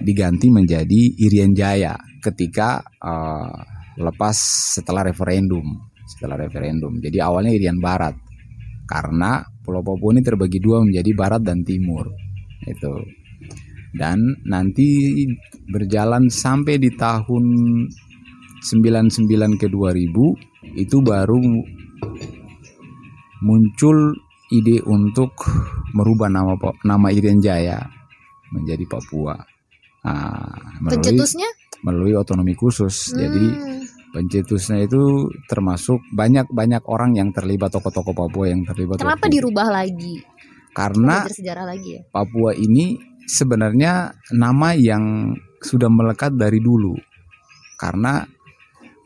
[0.00, 3.52] diganti menjadi Irian Jaya ketika uh,
[3.98, 4.36] lepas
[4.78, 8.14] setelah referendum setelah referendum jadi awalnya Irian Barat
[8.86, 12.06] karena Pulau Papua ini terbagi dua menjadi Barat dan Timur
[12.64, 12.94] itu
[13.92, 15.26] dan nanti
[15.68, 17.44] berjalan sampai di tahun
[18.58, 21.38] 99 ke 2000 itu baru
[23.44, 24.16] muncul
[24.48, 25.32] ide untuk
[25.92, 27.78] merubah nama nama Irian Jaya
[28.52, 29.36] menjadi Papua.
[30.08, 31.48] Nah, melalui, Pencetusnya?
[31.84, 33.12] melalui otonomi khusus.
[33.12, 33.18] Hmm.
[33.20, 33.44] Jadi
[34.08, 39.04] pencetusnya itu termasuk banyak-banyak orang yang terlibat tokoh-tokoh Papua yang terlibat.
[39.04, 39.34] Kenapa waktu.
[39.36, 40.14] dirubah lagi?
[40.72, 42.02] Karena sejarah lagi ya?
[42.08, 42.96] Papua ini
[43.28, 46.96] sebenarnya nama yang sudah melekat dari dulu.
[47.76, 48.24] Karena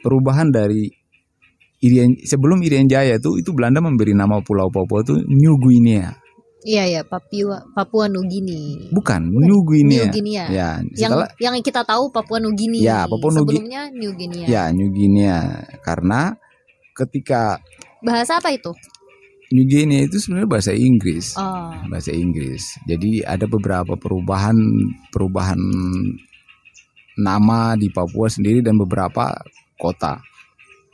[0.00, 1.01] perubahan dari
[1.82, 6.14] Irian sebelum Irian Jaya tuh itu Belanda memberi nama pulau Papua itu New Guinea.
[6.62, 8.86] Iya ya, Papua Papua Nugini.
[8.94, 10.06] Bukan, New Guinea.
[10.06, 10.44] New Guinea.
[10.46, 12.78] Ya, setelah yang yang kita tahu Papua Nugini.
[12.78, 13.66] Ya, Papua Nugini.
[13.66, 14.46] Sebelumnya New Guinea.
[14.46, 15.38] Ya, New Guinea.
[15.82, 16.38] Karena
[16.94, 17.58] ketika
[17.98, 18.70] bahasa apa itu?
[19.50, 21.34] New Guinea itu sebenarnya bahasa Inggris.
[21.34, 21.74] Oh.
[21.90, 22.78] Bahasa Inggris.
[22.86, 24.54] Jadi ada beberapa perubahan
[25.10, 25.58] perubahan
[27.18, 29.34] nama di Papua sendiri dan beberapa
[29.76, 30.22] kota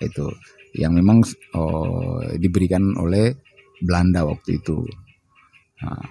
[0.01, 0.33] itu
[0.79, 1.27] yang memang
[1.59, 3.35] oh, diberikan oleh
[3.83, 4.87] Belanda waktu itu.
[5.83, 6.03] Nah,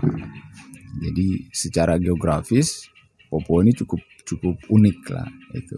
[1.03, 2.88] jadi secara geografis
[3.27, 5.75] Papua ini cukup cukup unik lah itu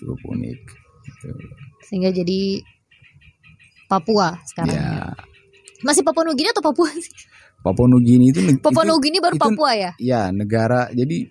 [0.00, 0.60] cukup unik.
[1.06, 1.28] Itu.
[1.88, 2.60] Sehingga jadi
[3.86, 4.76] Papua sekarang.
[4.76, 5.12] Ya.
[5.84, 7.12] Masih Papua Nugini atau Papua sih?
[7.60, 9.92] Papua Nugini itu Papua itu, Nugini baru itu, Papua ya?
[10.00, 11.28] Ya negara jadi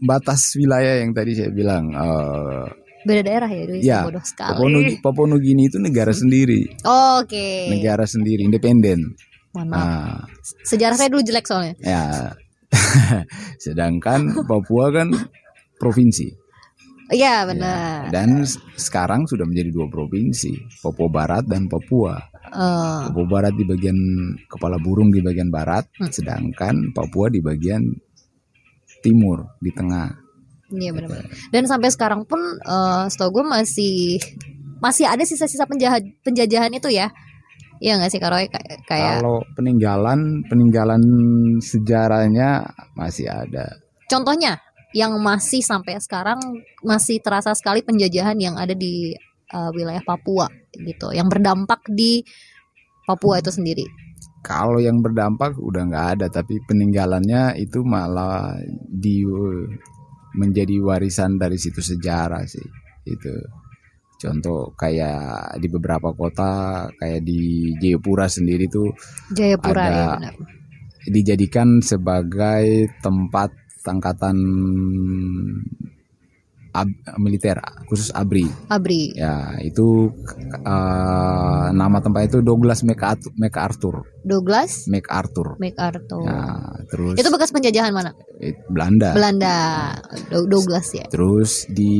[0.00, 1.92] batas wilayah yang tadi saya bilang.
[1.92, 2.68] Uh,
[3.06, 4.50] Beda daerah ya, Dwi, ya bodoh sekali.
[4.50, 6.66] Papua Nugini, Papua Nugini itu negara sendiri.
[6.82, 7.30] Oh, Oke.
[7.30, 7.70] Okay.
[7.70, 9.14] Negara sendiri, independen.
[9.54, 9.78] Mohon maaf.
[9.78, 10.18] Nah,
[10.66, 11.74] Sejarah saya dulu jelek soalnya.
[11.78, 12.34] Ya.
[13.64, 15.14] Sedangkan Papua kan
[15.78, 16.46] provinsi.
[17.06, 18.10] Iya benar.
[18.10, 18.42] Ya, dan
[18.74, 22.18] sekarang sudah menjadi dua provinsi, Papua Barat dan Papua.
[22.50, 23.06] Uh.
[23.06, 23.94] Papua Barat di bagian
[24.50, 26.10] kepala burung di bagian barat, hmm.
[26.10, 27.86] sedangkan Papua di bagian
[29.06, 30.25] timur di tengah.
[30.72, 31.30] Iya benar-benar.
[31.54, 34.18] Dan sampai sekarang pun, uh, setahu gue masih
[34.82, 37.08] masih ada sisa-sisa penjahat penjajahan itu ya.
[37.76, 38.48] Iya nggak sih Karoy
[38.88, 41.02] kayak Kalau peninggalan peninggalan
[41.60, 42.64] sejarahnya
[42.96, 43.68] masih ada.
[44.08, 44.56] Contohnya
[44.96, 46.40] yang masih sampai sekarang
[46.80, 49.12] masih terasa sekali penjajahan yang ada di
[49.52, 52.24] uh, wilayah Papua gitu, yang berdampak di
[53.04, 53.84] Papua itu sendiri.
[54.40, 58.56] Kalau yang berdampak udah nggak ada, tapi peninggalannya itu malah
[58.88, 59.26] di
[60.36, 62.64] menjadi warisan dari situ sejarah sih
[63.08, 63.32] itu
[64.16, 68.88] contoh kayak di beberapa kota kayak di Jayapura sendiri tuh
[69.36, 70.34] Jayapura ada ya benar.
[71.06, 73.52] dijadikan sebagai tempat
[73.86, 74.36] angkatan
[76.76, 77.56] ab, militer
[77.88, 78.68] khusus ABRI.
[78.68, 79.02] ABRI.
[79.16, 80.12] Ya, itu
[80.60, 84.04] uh, nama tempat itu Douglas MacArthur.
[84.20, 85.56] Douglas MacArthur.
[85.56, 86.28] MacArthur.
[86.28, 86.44] Ya,
[86.92, 88.12] terus Itu bekas penjajahan mana?
[88.68, 89.16] Belanda.
[89.16, 89.56] Belanda.
[90.28, 91.06] Douglas ya.
[91.08, 91.96] Terus di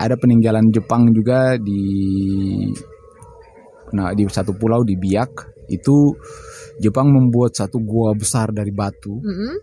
[0.00, 1.84] ada peninggalan Jepang juga di
[3.92, 6.16] nah di satu pulau di Biak itu
[6.80, 9.20] Jepang membuat satu gua besar dari batu.
[9.20, 9.54] Mm -hmm.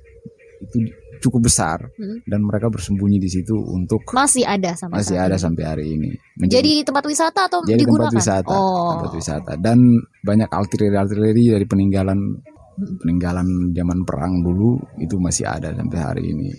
[0.59, 0.77] Itu
[1.19, 2.25] cukup besar hmm.
[2.25, 6.11] dan mereka bersembunyi di situ untuk masih ada sampai masih ada sampai hari ini.
[6.39, 8.09] Menjadi, jadi tempat wisata atau jadi digunakan?
[8.09, 8.91] tempat wisata, oh.
[8.97, 9.79] tempat wisata dan
[10.23, 12.95] banyak artileri-artileri dari peninggalan hmm.
[13.03, 16.49] peninggalan zaman perang dulu itu masih ada sampai hari ini.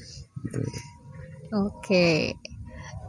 [0.45, 0.61] Gitu.
[1.51, 2.37] Oke,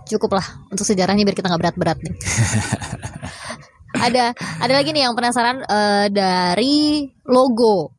[0.10, 2.16] cukuplah untuk sejarahnya biar kita nggak berat-berat nih.
[4.08, 7.92] ada ada lagi nih yang penasaran uh, dari logo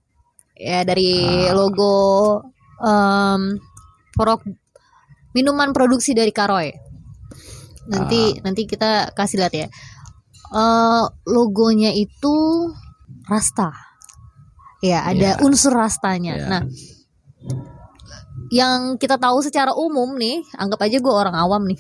[0.57, 1.55] ya dari ah.
[1.57, 1.97] logo
[2.83, 3.57] um,
[4.13, 4.43] produk
[5.33, 6.75] minuman produksi dari Karoy.
[7.89, 8.43] Nanti uh.
[8.45, 9.69] nanti kita kasih lihat ya.
[10.53, 12.69] Uh, logonya itu
[13.31, 13.73] rasta.
[14.83, 15.45] Ya, ada yeah.
[15.47, 16.35] unsur rastanya.
[16.37, 16.49] Yeah.
[16.51, 16.63] Nah,
[18.53, 21.79] yang kita tahu secara umum nih, anggap aja gue orang awam nih.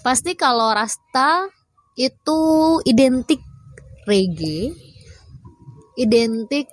[0.00, 1.46] Pasti kalau rasta
[1.94, 2.40] itu
[2.88, 3.38] identik
[4.08, 4.72] reggae,
[6.00, 6.66] identik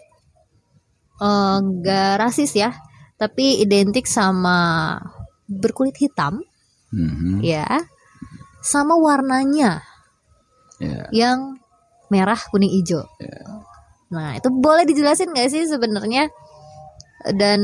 [1.20, 2.72] enggak uh, rasis ya,
[3.18, 4.94] tapi identik sama
[5.50, 6.42] berkulit hitam,
[6.94, 7.42] mm-hmm.
[7.42, 7.66] ya,
[8.62, 9.82] sama warnanya
[10.78, 11.10] yeah.
[11.10, 11.58] yang
[12.14, 13.04] merah, kuning, hijau.
[13.18, 13.66] Yeah.
[14.14, 16.30] Nah itu boleh dijelasin nggak sih sebenarnya?
[17.34, 17.62] Dan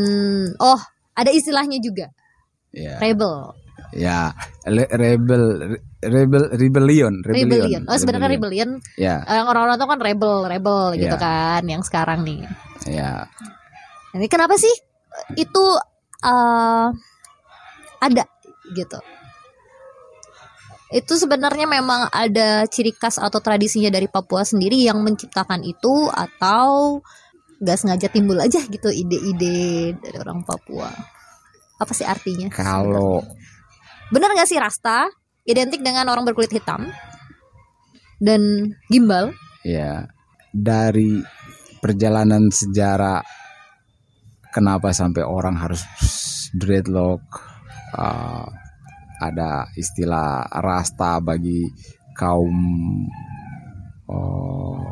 [0.57, 0.81] oh
[1.13, 2.09] ada istilahnya juga,
[2.73, 2.97] yeah.
[2.97, 3.53] rebel.
[3.93, 4.33] Ya,
[4.65, 7.45] Le- rebel, rebel, rebellion, rebellion.
[7.45, 7.81] rebellion.
[7.85, 8.81] Oh sebenarnya rebellion.
[8.97, 9.21] Ya.
[9.21, 9.45] Yeah.
[9.45, 11.21] Orang-orang itu kan rebel, rebel gitu yeah.
[11.21, 12.41] kan, yang sekarang nih.
[12.89, 12.89] Ya.
[12.89, 13.19] Yeah.
[14.17, 14.73] Ini kenapa sih
[15.35, 15.63] itu
[16.23, 16.87] uh,
[17.99, 18.23] ada
[18.73, 18.99] gitu.
[20.93, 27.01] Itu sebenarnya memang ada ciri khas atau tradisinya dari Papua sendiri yang menciptakan itu atau
[27.57, 30.93] gak sengaja timbul aja gitu ide-ide dari orang Papua.
[31.81, 32.53] Apa sih artinya?
[32.53, 33.25] Kalau
[34.13, 35.09] benar gak sih Rasta?
[35.43, 36.87] Identik dengan orang berkulit hitam
[38.21, 39.35] dan gimbal?
[39.65, 40.07] Ya
[40.53, 41.19] dari
[41.81, 43.42] perjalanan sejarah
[44.53, 45.81] kenapa sampai orang harus
[46.53, 47.21] dreadlock
[47.97, 48.45] uh,
[49.17, 51.65] ada istilah rasta bagi
[52.13, 52.53] kaum
[54.05, 54.83] uh,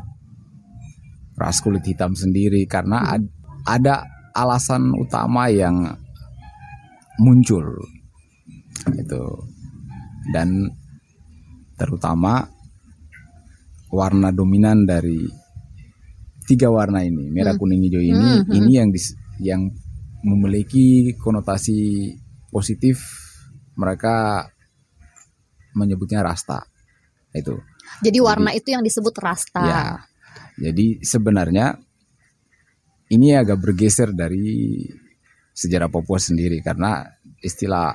[1.38, 3.24] ras kulit hitam sendiri karena ad,
[3.70, 5.94] ada alasan utama yang
[7.22, 7.66] muncul
[8.98, 9.24] itu
[10.34, 10.70] dan
[11.78, 12.50] terutama
[13.92, 15.22] warna dominan dari
[16.48, 17.62] tiga warna ini merah Hmm.
[17.62, 18.58] kuning hijau ini Hmm, hmm.
[18.58, 19.74] ini yang dis- yang
[20.22, 22.14] memiliki konotasi
[22.48, 23.02] positif
[23.74, 24.46] mereka
[25.74, 26.62] menyebutnya rasta
[27.34, 27.58] itu
[28.04, 29.64] Jadi warna itu yang disebut rasta.
[29.64, 29.82] ya
[30.62, 31.74] jadi sebenarnya
[33.12, 34.80] ini agak bergeser dari
[35.52, 37.04] sejarah Papua sendiri karena
[37.42, 37.92] istilah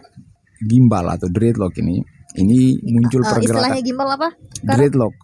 [0.61, 2.01] gimbal atau dreadlock ini
[2.37, 4.29] ini muncul Eh, istilahnya pergerakan gimbal apa?
[4.63, 5.15] dreadlock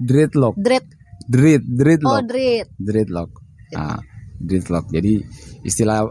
[0.00, 0.86] dreadlock Dread.
[1.24, 2.66] dread Oh, dreadlock dread.
[2.74, 3.30] dreadlock
[3.72, 3.98] nah
[4.44, 5.20] dreadlock jadi
[5.64, 6.04] istilah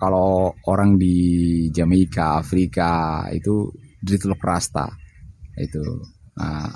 [0.00, 3.68] kalau orang di Jamaika Afrika itu
[4.00, 4.88] dreadlock rasta
[5.60, 5.82] itu
[6.40, 6.72] nah,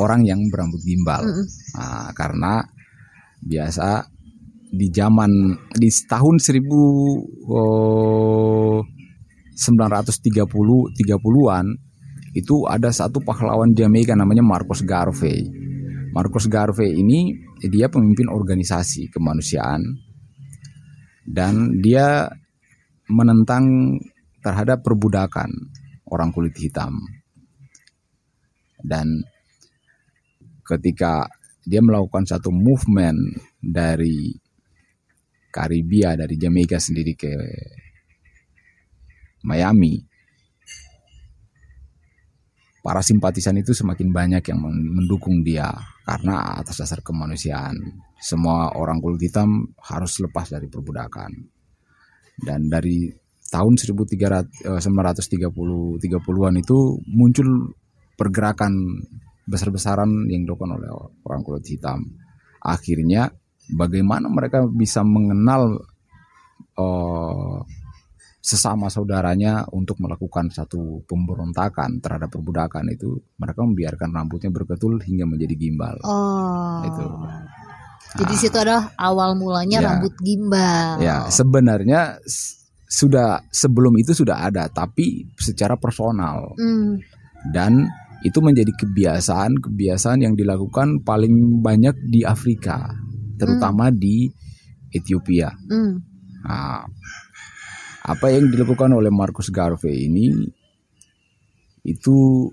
[0.00, 1.46] orang yang berambut gimbal Mm-mm.
[1.76, 2.64] Nah, karena
[3.42, 4.08] biasa
[4.72, 6.64] di zaman di tahun 1000
[7.52, 8.80] oh,
[9.52, 11.66] 930 30-an
[12.32, 15.44] itu ada satu pahlawan Jamaika namanya Marcus Garvey.
[16.16, 17.36] Marcus Garvey ini
[17.68, 19.84] dia pemimpin organisasi kemanusiaan
[21.26, 22.26] dan dia
[23.10, 23.98] menentang
[24.42, 25.50] terhadap perbudakan
[26.10, 26.98] orang kulit hitam.
[28.82, 29.22] Dan
[30.66, 31.30] ketika
[31.62, 34.34] dia melakukan satu movement dari
[35.52, 37.34] Karibia dari Jamaika sendiri ke
[39.46, 40.11] Miami
[42.82, 45.70] para simpatisan itu semakin banyak yang men- mendukung dia
[46.02, 47.78] karena atas dasar kemanusiaan
[48.18, 51.30] semua orang kulit hitam harus lepas dari perbudakan
[52.42, 53.06] dan dari
[53.52, 57.76] tahun 1300 eh, 1930 30-an itu muncul
[58.16, 58.72] pergerakan
[59.44, 60.88] besar-besaran yang dilakukan oleh
[61.26, 62.06] orang kulit hitam.
[62.62, 63.28] Akhirnya
[63.74, 65.84] bagaimana mereka bisa mengenal
[66.78, 67.58] eh,
[68.42, 75.54] sesama saudaranya untuk melakukan satu pemberontakan terhadap perbudakan itu mereka membiarkan rambutnya berketul hingga menjadi
[75.54, 75.94] gimbal.
[76.02, 76.82] Oh.
[76.82, 77.06] Itu.
[78.18, 78.40] Jadi Ah.
[78.42, 79.86] situ adalah awal mulanya Ya.
[79.94, 80.98] rambut gimbal.
[80.98, 82.18] Ya, sebenarnya
[82.90, 86.98] sudah sebelum itu sudah ada tapi secara personal Hmm.
[87.54, 87.88] dan
[88.22, 92.90] itu menjadi kebiasaan-kebiasaan yang dilakukan paling banyak di Afrika,
[93.38, 94.28] terutama di
[94.90, 95.48] Ethiopia.
[95.70, 96.02] Hmm.
[96.42, 96.84] Nah,
[98.02, 100.26] apa yang dilakukan oleh Marcus Garvey ini
[101.86, 102.50] itu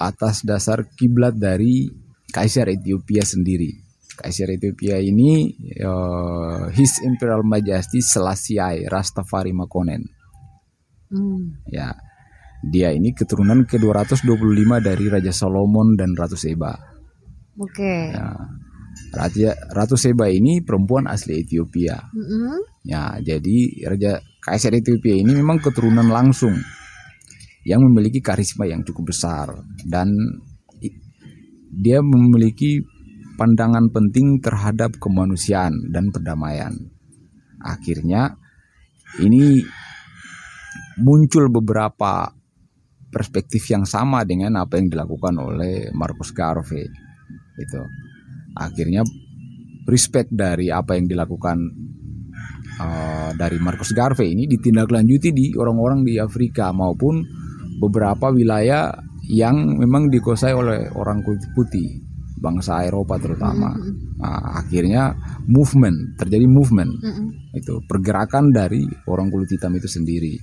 [0.00, 1.88] atas dasar kiblat dari
[2.32, 3.70] Kaisar Ethiopia sendiri.
[4.14, 10.02] Kaisar Ethiopia ini eh, His Imperial Majesty Selassie Rastafari Makonnen.
[11.14, 11.62] Hmm.
[11.70, 11.94] Ya.
[12.64, 16.72] Dia ini keturunan ke-225 dari Raja Solomon dan Ratu Seba.
[17.60, 18.08] Oke.
[18.10, 18.32] Ya.
[19.12, 22.00] Raja Ratu Seba ini perempuan asli Ethiopia.
[22.14, 22.64] Mm-mm.
[22.88, 24.12] Ya, jadi Raja
[24.44, 26.52] Kaisar Ethiopia ini memang keturunan langsung
[27.64, 29.48] yang memiliki karisma yang cukup besar
[29.88, 30.12] dan
[31.72, 32.84] dia memiliki
[33.40, 36.76] pandangan penting terhadap kemanusiaan dan perdamaian.
[37.64, 38.36] Akhirnya
[39.24, 39.64] ini
[41.00, 42.30] muncul beberapa
[43.08, 46.84] perspektif yang sama dengan apa yang dilakukan oleh Marcus Garvey.
[47.58, 47.82] Itu.
[48.54, 49.02] Akhirnya
[49.88, 51.58] respect dari apa yang dilakukan
[52.80, 57.22] uh, dari Marcus Garvey ini ditindaklanjuti di orang-orang di Afrika maupun
[57.78, 58.94] beberapa wilayah
[59.28, 62.00] yang memang dikuasai oleh orang kulit putih,
[62.38, 63.72] bangsa Eropa terutama.
[63.72, 64.20] Mm-mm.
[64.20, 65.16] Nah, akhirnya
[65.48, 67.56] movement terjadi movement Mm-mm.
[67.56, 70.36] itu pergerakan dari orang kulit hitam itu sendiri.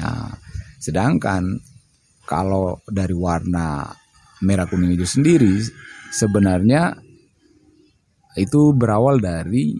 [0.00, 0.32] Nah,
[0.80, 1.60] sedangkan
[2.24, 3.86] kalau dari warna
[4.44, 5.56] merah kuning hijau sendiri
[6.12, 6.92] sebenarnya
[8.36, 9.72] itu berawal dari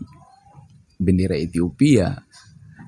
[0.97, 2.17] bendera Ethiopia.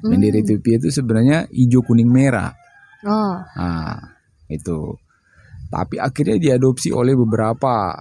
[0.02, 0.44] Bendera Hmm.
[0.46, 2.54] Ethiopia itu sebenarnya hijau kuning merah.
[3.06, 3.34] Oh.
[3.58, 3.98] Nah,
[4.50, 4.94] itu.
[5.68, 7.98] Tapi akhirnya diadopsi oleh beberapa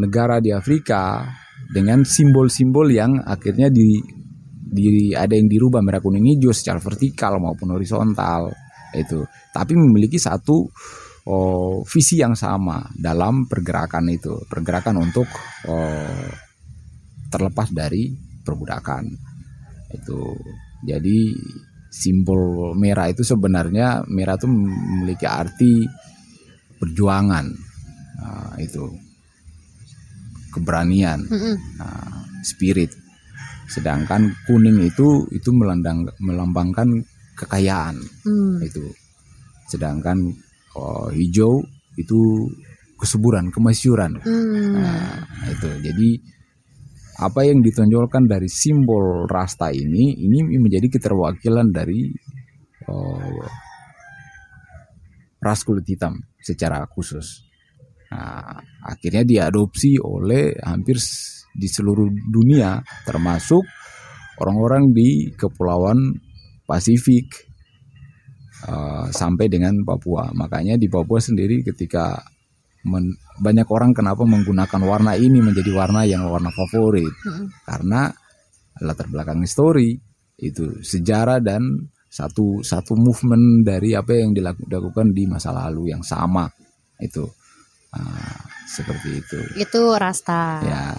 [0.00, 1.26] negara di Afrika
[1.68, 4.00] dengan simbol-simbol yang akhirnya di,
[4.56, 8.54] di ada yang dirubah merah kuning hijau secara vertikal maupun horizontal
[8.96, 9.20] itu.
[9.52, 10.64] Tapi memiliki satu
[11.28, 15.28] oh, visi yang sama dalam pergerakan itu, pergerakan untuk
[15.68, 16.30] oh,
[17.30, 19.29] terlepas dari perbudakan
[19.94, 20.20] itu.
[20.86, 21.34] Jadi
[21.90, 25.84] simbol merah itu sebenarnya merah itu memiliki arti
[26.78, 27.68] perjuangan
[28.20, 28.84] Nah, itu
[30.52, 31.56] keberanian Mm-mm.
[31.80, 32.92] nah, spirit
[33.64, 37.00] sedangkan kuning itu itu melandang, melambangkan
[37.32, 38.60] kekayaan Hmm.
[38.60, 38.84] itu
[39.72, 40.20] sedangkan
[40.76, 41.64] oh, hijau
[41.96, 42.44] itu
[43.00, 44.76] kesuburan kemasyuran Hmm.
[44.76, 45.70] Nah, itu.
[45.80, 46.08] Jadi
[47.20, 52.08] apa yang ditonjolkan dari simbol rasta ini ini menjadi keterwakilan dari
[52.88, 53.44] oh,
[55.40, 57.44] ras kulit hitam secara khusus.
[58.10, 60.98] Nah, akhirnya diadopsi oleh hampir
[61.54, 63.62] di seluruh dunia, termasuk
[64.40, 65.98] orang-orang di kepulauan
[66.66, 67.26] Pasifik
[68.70, 70.30] uh, sampai dengan Papua.
[70.30, 72.14] Makanya di Papua sendiri ketika
[72.86, 77.66] men, banyak orang kenapa menggunakan warna ini menjadi warna yang warna favorit, hmm.
[77.68, 78.08] karena
[78.80, 79.96] latar belakang histori
[80.40, 81.60] itu sejarah dan
[82.10, 86.48] satu satu movement dari apa yang dilakukan di masa lalu yang sama
[86.98, 87.22] itu
[87.90, 88.38] Nah,
[88.70, 89.38] seperti itu.
[89.58, 90.62] Itu Rasta.
[90.62, 90.94] Ya.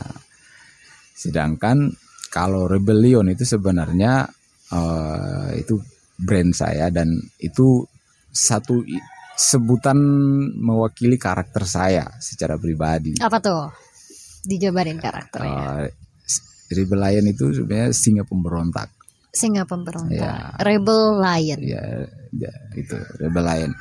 [1.15, 1.87] Sedangkan
[2.27, 4.27] kalau Rebellion itu sebenarnya
[4.75, 5.79] uh, itu
[6.19, 7.07] brand saya dan
[7.39, 7.87] itu
[8.31, 8.83] satu
[9.37, 9.97] sebutan
[10.57, 13.17] mewakili karakter saya secara pribadi.
[13.19, 13.71] Apa tuh?
[14.45, 15.85] Dijabarin karakternya.
[15.85, 15.87] Uh,
[16.71, 18.89] Rebellion itu sebenarnya singa pemberontak.
[19.35, 20.15] Singa pemberontak.
[20.15, 20.55] Ya.
[20.63, 21.59] Rebel Lion.
[21.59, 21.83] Ya,
[22.31, 23.71] ya itu Rebel Lion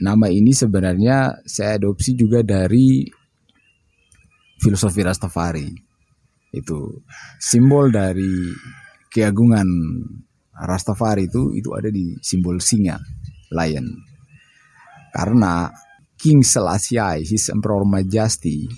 [0.00, 3.04] nama ini sebenarnya saya adopsi juga dari
[4.60, 5.68] filosofi Rastafari.
[6.52, 7.04] Itu
[7.40, 8.52] simbol dari
[9.12, 9.68] keagungan
[10.56, 12.96] Rastafari itu itu ada di simbol singa,
[13.52, 13.84] lion.
[15.16, 15.72] Karena
[16.20, 18.68] King Selassie, His Emperor Majesty,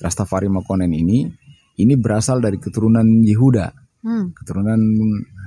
[0.00, 1.28] Rastafari Makonnen ini
[1.76, 3.68] ini berasal dari keturunan Yehuda,
[4.00, 4.32] hmm.
[4.32, 4.80] keturunan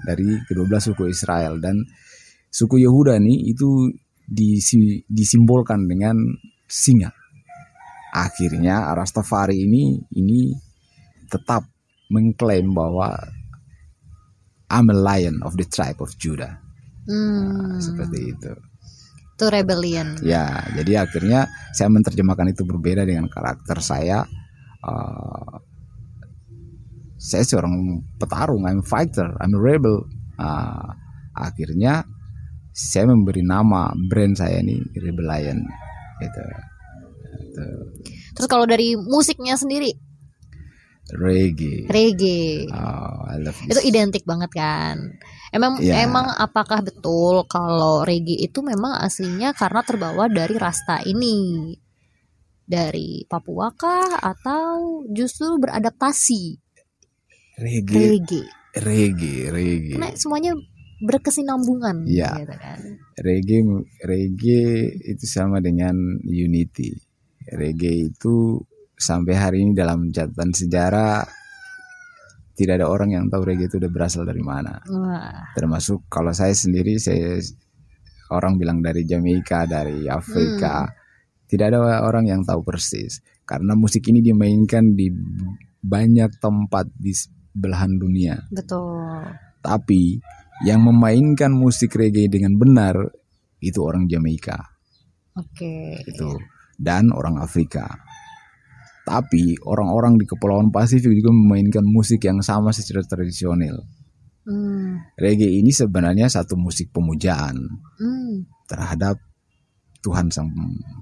[0.05, 1.81] dari kedua belas suku Israel dan
[2.53, 3.89] suku Yehuda nih itu
[4.29, 6.17] disi, disimbolkan dengan
[6.69, 7.09] singa.
[8.13, 10.53] Akhirnya Rastafari ini ini
[11.25, 11.65] tetap
[12.13, 13.17] mengklaim bahwa
[14.69, 16.61] I'm a lion of the tribe of Judah.
[17.09, 17.73] Hmm.
[17.73, 18.68] Nah, seperti itu.
[19.39, 20.19] Itu rebellion.
[20.19, 24.27] Ya, jadi akhirnya saya menerjemahkan itu berbeda dengan karakter saya.
[24.83, 25.63] Uh,
[27.15, 30.03] saya seorang petarung, I'm a fighter, I'm a rebel.
[30.35, 30.91] Uh,
[31.39, 32.03] akhirnya
[32.75, 35.59] saya memberi nama brand saya ini Rebel Lion
[36.19, 36.43] gitu.
[37.39, 37.65] gitu.
[38.35, 39.91] Terus kalau dari musiknya sendiri
[41.15, 41.89] reggae.
[41.89, 42.69] Reggae.
[42.69, 43.77] Oh, I love this.
[43.77, 45.17] Itu identik banget kan.
[45.49, 46.05] Emang yeah.
[46.05, 51.73] emang apakah betul kalau reggae itu memang aslinya karena terbawa dari rasta ini?
[52.69, 56.43] Dari Papua kah atau justru beradaptasi?
[57.57, 57.97] Reggae.
[57.97, 58.43] Reggae.
[58.77, 59.97] Reggae, reggae.
[59.97, 60.53] Karena semuanya
[61.01, 62.37] berkesinambungan ya.
[62.37, 62.79] gitu kan.
[63.17, 63.65] Reggae
[64.05, 66.93] reggae itu sama dengan unity.
[67.49, 68.61] Reggae itu
[68.99, 71.23] sampai hari ini dalam catatan sejarah
[72.59, 74.83] tidak ada orang yang tahu reggae itu udah berasal dari mana.
[74.91, 75.55] Wah.
[75.55, 77.39] Termasuk kalau saya sendiri saya
[78.35, 80.83] orang bilang dari Jamaika, dari Afrika.
[80.83, 80.97] Hmm.
[81.49, 85.09] Tidak ada orang yang tahu persis karena musik ini dimainkan di
[85.81, 87.09] banyak tempat di
[87.55, 88.37] belahan dunia.
[88.53, 89.23] Betul.
[89.63, 90.19] Tapi
[90.67, 93.01] yang memainkan musik reggae dengan benar
[93.63, 94.59] itu orang Jamaika.
[95.39, 95.97] Oke.
[95.97, 96.11] Okay.
[96.11, 96.37] Itu
[96.79, 97.87] dan orang Afrika.
[99.09, 103.81] Tapi orang-orang di Kepulauan Pasifik juga memainkan musik yang sama secara tradisional.
[104.45, 105.01] Hmm.
[105.17, 107.57] Reggae ini sebenarnya satu musik pemujaan
[107.97, 108.69] hmm.
[108.69, 109.17] terhadap
[110.05, 110.53] Tuhan sang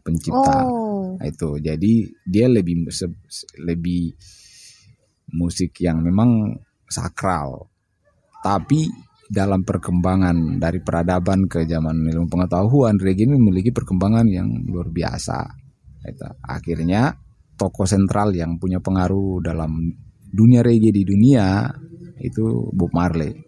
[0.07, 0.63] pencipta.
[0.63, 1.19] Oh.
[1.19, 2.87] Itu jadi dia lebih
[3.67, 4.15] lebih
[5.35, 6.55] musik yang memang
[6.87, 7.67] sakral.
[8.39, 8.87] Tapi
[9.27, 15.43] dalam perkembangan dari peradaban ke zaman ilmu pengetahuan reggae ini memiliki perkembangan yang luar biasa.
[16.07, 16.31] Itu.
[16.47, 17.26] Akhirnya
[17.57, 19.91] tokoh sentral yang punya pengaruh dalam
[20.31, 21.67] dunia reggae di dunia
[22.21, 23.47] itu Bob Marley.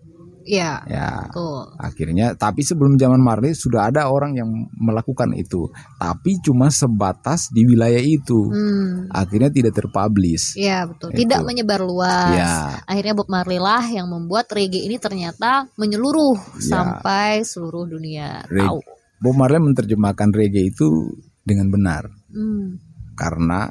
[0.50, 0.82] Iya.
[0.90, 1.30] Ya.
[1.30, 1.78] Betul.
[1.78, 4.50] Akhirnya tapi sebelum zaman Marley sudah ada orang yang
[4.82, 5.70] melakukan itu,
[6.02, 8.50] tapi cuma sebatas di wilayah itu.
[8.50, 9.06] Hmm.
[9.14, 10.58] Akhirnya tidak terpublish.
[10.58, 11.14] Iya, betul.
[11.14, 11.22] Itu.
[11.26, 12.34] Tidak menyebar luas.
[12.34, 12.82] Ya.
[12.90, 16.66] Akhirnya Bob Marley lah yang membuat reggae ini ternyata menyeluruh ya.
[16.66, 18.82] sampai seluruh dunia Reg tahu.
[19.22, 21.14] Bob Marley menerjemahkan reggae itu
[21.46, 22.10] dengan benar.
[22.34, 22.82] Hmm.
[23.14, 23.70] Karena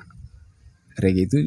[0.98, 1.38] reggae itu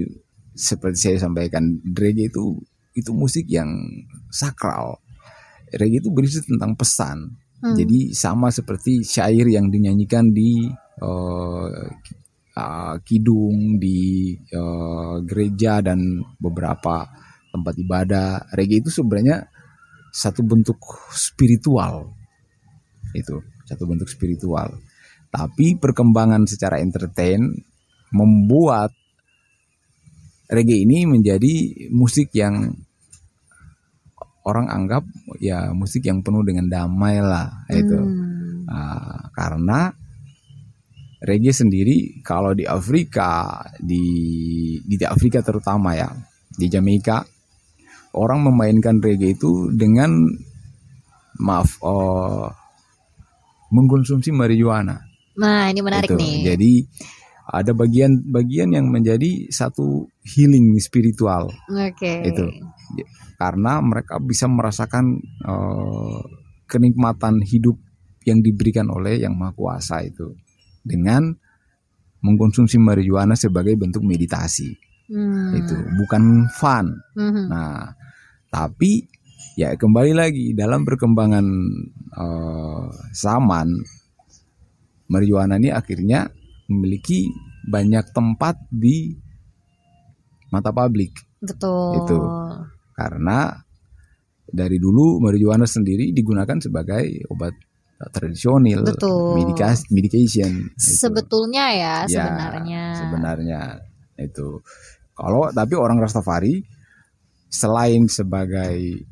[0.55, 2.57] seperti saya sampaikan, reggae itu
[2.91, 3.71] itu musik yang
[4.27, 4.99] sakral
[5.75, 7.17] reggae itu berisi tentang pesan.
[7.61, 7.75] Hmm.
[7.77, 10.65] Jadi sama seperti syair yang dinyanyikan di
[10.99, 11.69] uh,
[12.57, 17.05] uh, kidung, di uh, gereja dan beberapa
[17.53, 18.29] tempat ibadah.
[18.57, 19.45] Reggae itu sebenarnya
[20.11, 20.81] satu bentuk
[21.13, 22.11] spiritual.
[23.13, 24.81] Itu satu bentuk spiritual.
[25.31, 27.39] Tapi perkembangan secara entertain
[28.11, 28.91] membuat
[30.51, 32.75] reggae ini menjadi musik yang
[34.43, 35.07] orang anggap
[35.39, 38.67] ya musik yang penuh dengan damai lah itu hmm.
[38.67, 39.95] uh, karena
[41.23, 44.03] reggae sendiri kalau di Afrika di
[44.83, 46.09] di Afrika terutama ya
[46.51, 47.23] di Jamaika
[48.17, 50.25] orang memainkan reggae itu dengan
[51.39, 52.49] maaf uh,
[53.71, 54.99] mengkonsumsi marijuana
[55.37, 56.17] nah ini menarik itu.
[56.17, 56.71] nih jadi
[57.51, 61.51] ada bagian-bagian yang menjadi satu healing spiritual.
[61.67, 62.23] Oke.
[62.23, 62.47] Itu
[63.35, 66.23] karena mereka bisa merasakan uh,
[66.71, 67.75] kenikmatan hidup
[68.23, 70.31] yang diberikan oleh yang maha kuasa itu
[70.85, 71.35] dengan
[72.23, 74.71] mengkonsumsi marijuana sebagai bentuk meditasi.
[75.11, 75.57] Hmm.
[75.57, 76.87] Itu bukan fun.
[77.17, 77.51] Hmm.
[77.51, 77.91] Nah,
[78.47, 79.03] tapi
[79.59, 81.45] ya kembali lagi dalam perkembangan
[82.15, 83.67] uh, zaman
[85.11, 86.31] marijuana ini akhirnya
[86.72, 87.28] memiliki
[87.67, 89.11] banyak tempat di
[90.51, 91.11] mata publik.
[91.43, 91.99] Betul.
[91.99, 92.17] Itu
[92.95, 93.51] karena
[94.51, 97.55] dari dulu marijuana sendiri digunakan sebagai obat
[98.09, 99.38] tradisional, Betul.
[99.38, 100.51] medication, medication.
[100.76, 102.84] Sebetulnya ya, ya sebenarnya.
[102.97, 103.61] Sebenarnya
[104.17, 104.59] itu.
[105.13, 106.65] Kalau tapi orang Rastafari
[107.45, 109.05] selain sebagai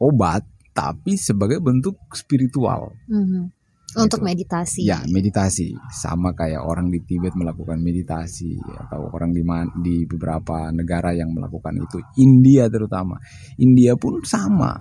[0.00, 0.42] obat,
[0.72, 2.96] tapi sebagai bentuk spiritual.
[3.06, 3.44] Mm -hmm.
[3.92, 4.26] Untuk itu.
[4.26, 4.82] meditasi.
[4.88, 5.76] Ya, meditasi.
[5.92, 8.56] Sama kayak orang di Tibet melakukan meditasi
[8.88, 9.42] atau orang di
[9.84, 12.00] di beberapa negara yang melakukan itu.
[12.20, 13.20] India terutama.
[13.60, 14.72] India pun sama.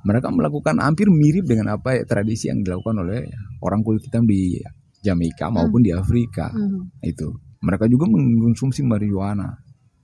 [0.00, 3.20] Mereka melakukan hampir mirip dengan apa ya, tradisi yang dilakukan oleh
[3.62, 4.58] orang kulit hitam di
[5.00, 5.86] Jamaika maupun hmm.
[5.86, 6.50] di Afrika.
[6.50, 6.90] Hmm.
[7.04, 7.30] Itu.
[7.60, 9.54] Mereka juga mengkonsumsi marijuana.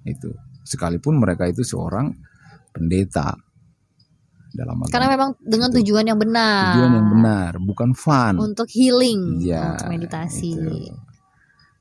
[0.05, 0.31] Itu.
[0.63, 2.13] Sekalipun mereka itu seorang
[2.71, 3.33] pendeta
[4.57, 4.93] dalam agama.
[4.93, 5.77] Karena memang dengan itu.
[5.85, 6.75] tujuan yang benar.
[6.75, 8.35] Tujuan yang benar, bukan fun.
[8.41, 10.53] Untuk healing, ya, untuk meditasi.
[10.57, 10.97] Itu.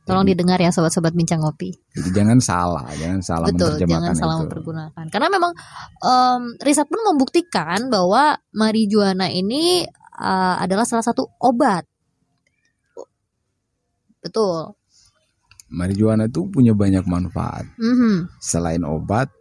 [0.05, 1.73] Tolong jadi, didengar ya sobat-sobat bincang ngopi.
[1.97, 4.41] Jadi jangan salah, jangan salah Betul, jangan salah itu.
[4.45, 5.05] mempergunakan.
[5.09, 5.51] Karena memang
[6.05, 9.81] um, riset pun membuktikan bahwa marijuana ini
[10.21, 11.89] uh, adalah salah satu obat.
[14.21, 14.77] Betul.
[15.73, 17.65] Marijuana itu punya banyak manfaat.
[17.81, 18.15] Mm -hmm.
[18.37, 19.33] Selain obat,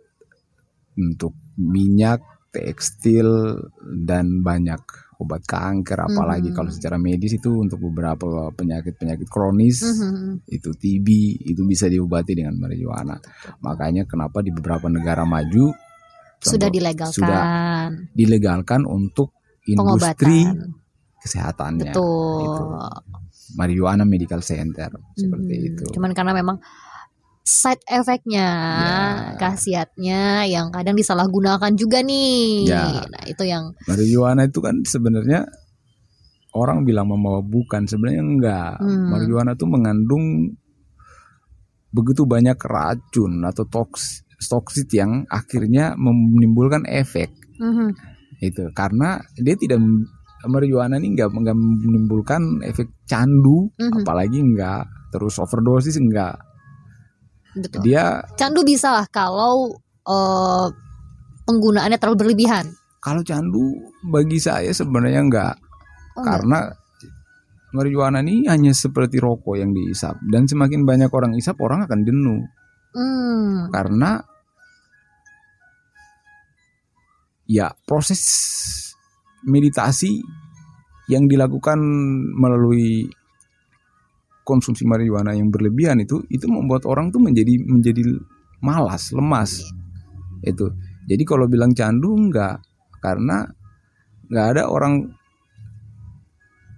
[0.96, 2.22] untuk minyak,
[2.54, 4.78] tekstil dan banyak
[5.18, 6.56] obat kanker apalagi hmm.
[6.56, 10.46] kalau secara medis itu untuk beberapa penyakit-penyakit kronis hmm.
[10.50, 11.08] itu TB
[11.54, 13.18] itu bisa diobati dengan marijuana.
[13.62, 15.74] Makanya kenapa di beberapa negara maju
[16.44, 17.42] sudah dilegalkan sudah
[18.12, 19.32] dilegalkan untuk
[19.64, 20.76] industri Pengobatan.
[21.24, 22.44] kesehatannya Betul.
[22.44, 22.62] itu
[23.56, 25.68] marijuana medical center seperti hmm.
[25.72, 25.84] itu.
[25.94, 26.58] Cuman karena memang
[27.44, 29.36] side effectnya, ya.
[29.36, 32.64] khasiatnya yang kadang disalahgunakan juga nih.
[32.64, 33.04] Ya.
[33.04, 35.44] Nah itu yang marijuana itu kan sebenarnya
[36.56, 38.72] orang bilang membawa bukan sebenarnya enggak.
[38.80, 39.12] Hmm.
[39.12, 40.24] Marijuana itu mengandung
[41.92, 47.28] begitu banyak racun atau toks toksit yang akhirnya menimbulkan efek.
[47.60, 47.92] Hmm.
[48.40, 49.84] Itu karena dia tidak
[50.48, 54.00] marijuana ini enggak, enggak menimbulkan efek candu, hmm.
[54.00, 56.40] apalagi enggak terus overdosis enggak
[57.54, 57.80] Betul.
[57.86, 60.66] Dia candu bisa lah kalau uh,
[61.46, 62.66] penggunaannya terlalu berlebihan.
[62.98, 65.54] Kalau candu bagi saya sebenarnya enggak.
[66.18, 67.72] Oh, karena enggak.
[67.74, 72.42] marijuana ini hanya seperti rokok yang diisap dan semakin banyak orang isap orang akan jenuh.
[72.94, 73.70] Hmm.
[73.70, 74.22] Karena
[77.44, 78.22] ya proses
[79.44, 80.24] meditasi
[81.12, 81.76] yang dilakukan
[82.32, 83.04] melalui
[84.44, 88.04] konsumsi marijuana yang berlebihan itu itu membuat orang tuh menjadi menjadi
[88.60, 89.64] malas, lemas.
[90.44, 90.70] Itu.
[91.08, 92.60] Jadi kalau bilang candu enggak
[93.00, 93.44] karena
[94.28, 95.04] enggak ada orang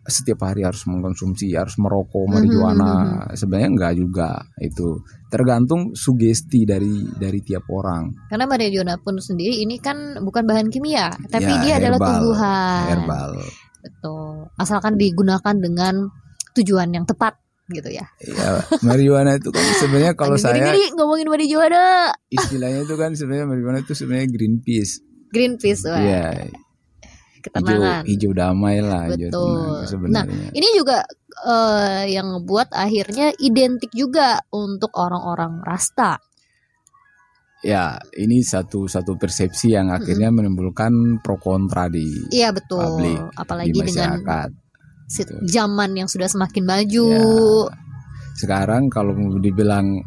[0.06, 2.92] setiap hari harus mengkonsumsi, harus merokok mhm, marijuana.
[2.94, 3.34] Mm -hmm.
[3.34, 4.28] Sebenarnya enggak juga
[4.62, 5.02] itu.
[5.26, 8.30] Tergantung sugesti dari dari tiap orang.
[8.30, 12.86] Karena marijuana pun sendiri ini kan bukan bahan kimia, tapi ya, dia herbal, adalah tumbuhan.
[12.86, 13.30] Herbal.
[13.82, 14.34] Betul.
[14.58, 15.94] Asalkan digunakan dengan
[16.54, 18.06] tujuan yang tepat gitu ya.
[18.22, 22.14] Iya, marijuana itu kan sebenarnya kalau saya gini, ngomongin marijuana.
[22.30, 25.02] Istilahnya itu kan sebenarnya marijuana itu sebenarnya Greenpeace.
[25.34, 25.98] Greenpeace, wah.
[25.98, 26.24] Iya.
[27.42, 28.02] Ketenangan.
[28.06, 29.18] Hijau, hijau damai lah, Betul.
[29.18, 30.22] hijau tenang sebenarnya.
[30.26, 30.98] Nah, ini juga
[31.46, 36.18] uh, yang ngebuat akhirnya identik juga untuk orang-orang rasta.
[37.66, 40.38] Ya, ini satu satu persepsi yang akhirnya hmm.
[40.38, 42.78] menimbulkan pro kontra di Iya, betul.
[42.78, 44.22] publik, apalagi di dengan
[45.46, 47.06] zaman yang sudah semakin maju.
[47.10, 47.22] Ya.
[48.36, 50.02] Sekarang kalau dibilang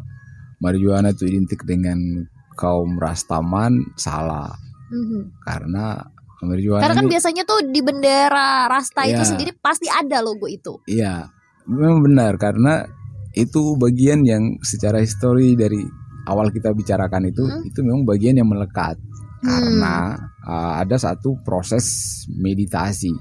[0.60, 1.98] marijuana itu identik dengan
[2.54, 4.52] kaum Rastaman salah.
[4.92, 5.22] Mm-hmm.
[5.42, 5.98] Karena
[6.44, 10.46] marijuana Karena kan ini, biasanya tuh di bendera Rasta ya, itu sendiri pasti ada logo
[10.46, 10.78] itu.
[10.86, 11.32] Iya.
[11.66, 12.84] Memang benar karena
[13.34, 15.78] itu bagian yang secara histori dari
[16.26, 17.68] awal kita bicarakan itu hmm?
[17.70, 19.46] itu memang bagian yang melekat hmm.
[19.46, 21.86] karena uh, ada satu proses
[22.26, 23.14] meditasi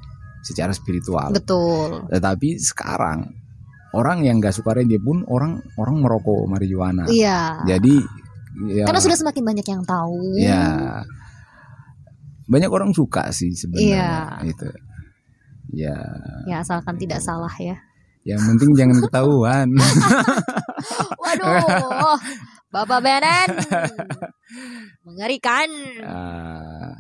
[0.44, 1.36] secara spiritual.
[1.36, 2.08] Betul.
[2.10, 3.28] Tetapi sekarang
[3.94, 7.06] orang yang gak suka reggae pun orang orang merokok marijuana.
[7.10, 7.66] Iya.
[7.66, 7.96] Jadi
[8.70, 10.18] ya, karena sudah semakin banyak yang tahu.
[10.38, 10.68] Iya.
[12.50, 14.48] Banyak orang suka sih sebenarnya iya.
[14.48, 14.70] itu.
[15.70, 15.98] Ya.
[16.50, 17.78] Ya asalkan tidak salah ya.
[18.28, 19.68] Yang penting jangan ketahuan.
[21.24, 22.20] Waduh,
[22.70, 23.50] Bapak Benen
[25.08, 25.70] mengerikan.
[26.04, 26.94] Uh,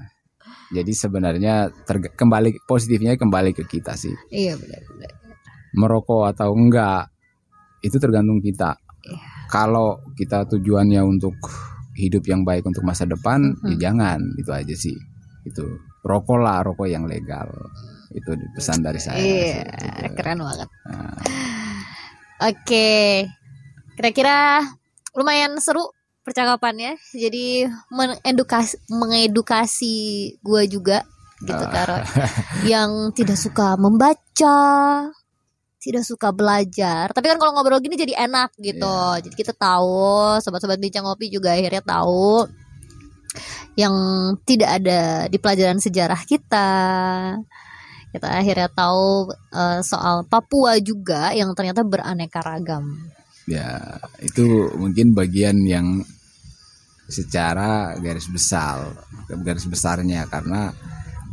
[0.69, 1.73] jadi sebenarnya
[2.13, 4.13] kembali positifnya kembali ke kita sih.
[4.29, 5.11] Iya benar-benar.
[5.73, 7.09] Merokok atau enggak
[7.81, 8.77] itu tergantung kita.
[9.05, 9.17] Iya.
[9.49, 11.33] Kalau kita tujuannya untuk
[11.97, 13.69] hidup yang baik untuk masa depan, mm -hmm.
[13.73, 14.97] ya jangan itu aja sih.
[15.43, 15.65] Itu
[16.05, 17.49] rokok lah, rokok yang legal.
[18.13, 19.17] Itu pesan dari saya.
[19.17, 20.13] Iya, gitu.
[20.17, 20.69] keren banget.
[20.85, 21.17] Nah.
[22.39, 23.27] Oke,
[23.97, 24.63] kira-kira
[25.17, 25.91] lumayan seru
[26.29, 26.93] percakapannya.
[27.11, 29.97] Jadi mengedukasi, mengedukasi
[30.39, 31.01] gue juga
[31.41, 31.71] gitu uh.
[31.73, 31.97] Karo,
[32.71, 34.59] yang tidak suka membaca,
[35.81, 37.09] tidak suka belajar.
[37.09, 38.85] Tapi kan kalau ngobrol gini jadi enak gitu.
[38.85, 39.25] Yeah.
[39.25, 42.45] Jadi kita tahu, sobat-sobat bincang ngopi juga akhirnya tahu
[43.73, 43.95] yang
[44.43, 46.69] tidak ada di pelajaran sejarah kita
[48.09, 52.97] kita akhirnya tahu uh, soal Papua juga yang ternyata beraneka ragam.
[53.45, 56.05] Ya, itu mungkin bagian yang
[57.09, 58.93] secara garis besar,
[59.41, 60.69] garis besarnya karena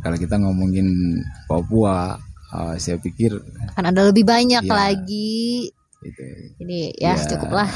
[0.01, 2.17] kalau kita ngomongin Papua,
[2.53, 3.37] uh, saya pikir
[3.77, 5.69] kan ada lebih banyak ya, lagi.
[6.01, 6.21] Itu.
[6.61, 7.69] Ini ya, ya cukuplah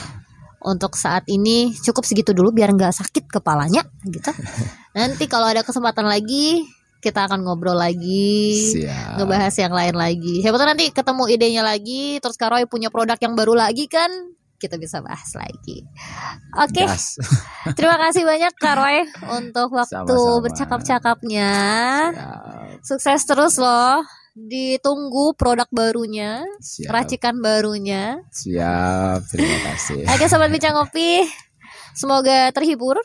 [0.61, 4.33] untuk saat ini cukup segitu dulu biar nggak sakit kepalanya gitu.
[4.97, 6.65] Nanti kalau ada kesempatan lagi
[7.01, 9.17] kita akan ngobrol lagi, Siap.
[9.17, 10.45] ngebahas yang lain lagi.
[10.45, 14.13] Siapa tahu nanti ketemu idenya lagi, terus Karoy punya produk yang baru lagi kan,
[14.61, 15.81] kita bisa bahas lagi.
[16.61, 16.87] Oke, okay.
[17.77, 19.09] terima kasih banyak Karoy
[19.41, 21.53] untuk waktu bercakap-cakapnya.
[22.85, 24.05] Sukses terus loh.
[24.31, 26.87] Ditunggu produk barunya, Siap.
[26.87, 28.23] racikan barunya.
[28.31, 30.07] Siap, terima kasih.
[30.07, 31.27] Oke, sobat bincang kopi,
[31.91, 32.95] semoga terhibur,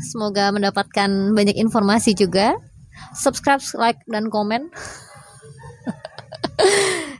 [0.00, 2.56] semoga mendapatkan banyak informasi juga
[3.14, 4.70] subscribe, like dan komen.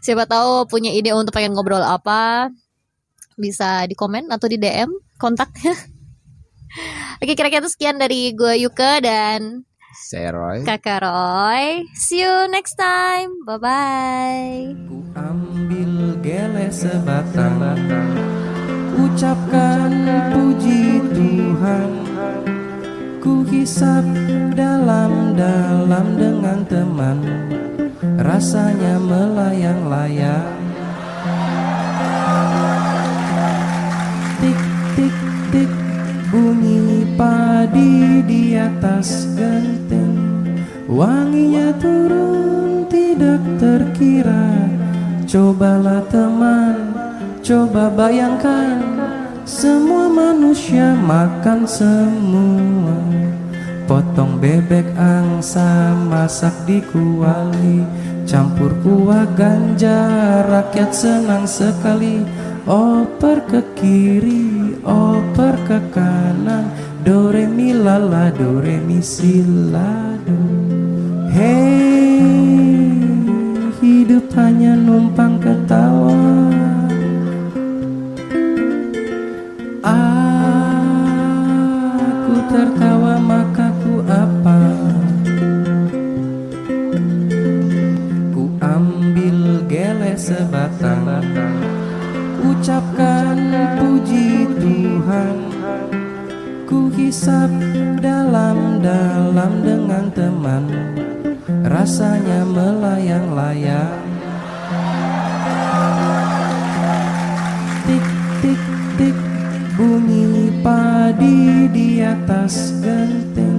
[0.04, 2.50] Siapa tahu punya ide untuk pengen ngobrol apa,
[3.40, 5.72] bisa di komen atau di DM kontaknya.
[7.24, 10.62] Oke, kira-kira sekian dari gue Yuka dan saya Roy.
[10.62, 11.82] Kakak Roy.
[11.98, 13.32] See you next time.
[13.42, 14.52] Bye bye.
[14.86, 17.58] Ku ambil gele sebatang,
[18.94, 19.90] ucapkan
[20.30, 21.90] puji Tuhan.
[23.20, 24.06] Ku hisap
[24.56, 27.20] dalam-dalam dengan teman
[28.00, 30.69] Rasanya melayang-layang
[35.00, 35.72] Tik-tik-tik
[36.28, 40.44] bunyi padi di atas genteng.
[40.84, 44.68] Wanginya turun tidak terkira.
[45.24, 46.92] Cobalah teman,
[47.40, 48.84] coba bayangkan.
[49.48, 53.00] Semua manusia makan semua.
[53.88, 57.88] Potong bebek angsa masak di kuali
[58.30, 60.06] Campur kuah ganja
[60.46, 62.22] rakyat senang sekali.
[62.62, 66.70] Oper ke kiri, oper ke kanan.
[67.02, 70.38] Do re mi la la, do re mi si la do.
[71.34, 72.22] Hey,
[73.82, 76.69] hidup hanya numpang ketawa
[97.10, 97.50] hisap
[97.98, 100.62] dalam-dalam dengan teman.
[101.66, 103.98] Rasanya melayang-layang.
[107.82, 108.06] Tik
[108.46, 108.62] tik
[108.94, 109.18] tik
[109.74, 113.58] Bunyi padi di atas genteng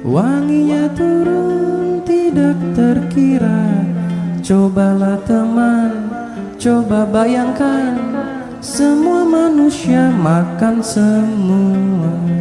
[0.00, 3.84] Wanginya turun tidak terkira.
[4.40, 6.08] Cobalah teman,
[6.56, 8.00] coba bayangkan.
[8.64, 12.40] Semua manusia makan semua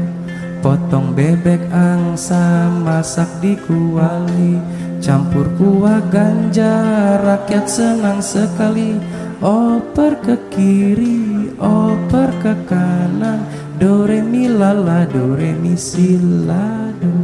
[0.60, 4.60] Potong bebek angsa masak di kuali
[5.00, 6.76] Campur kuah ganja
[7.24, 9.00] rakyat senang sekali.
[9.40, 13.48] Oper ke kiri oper ke kanan
[13.80, 17.16] do re mi la la do re mi si la do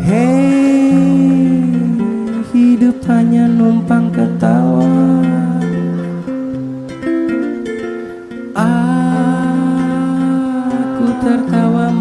[0.00, 0.96] hey
[2.56, 4.88] hidup hanya numpang ketawa.
[10.72, 11.92] Aku tertawa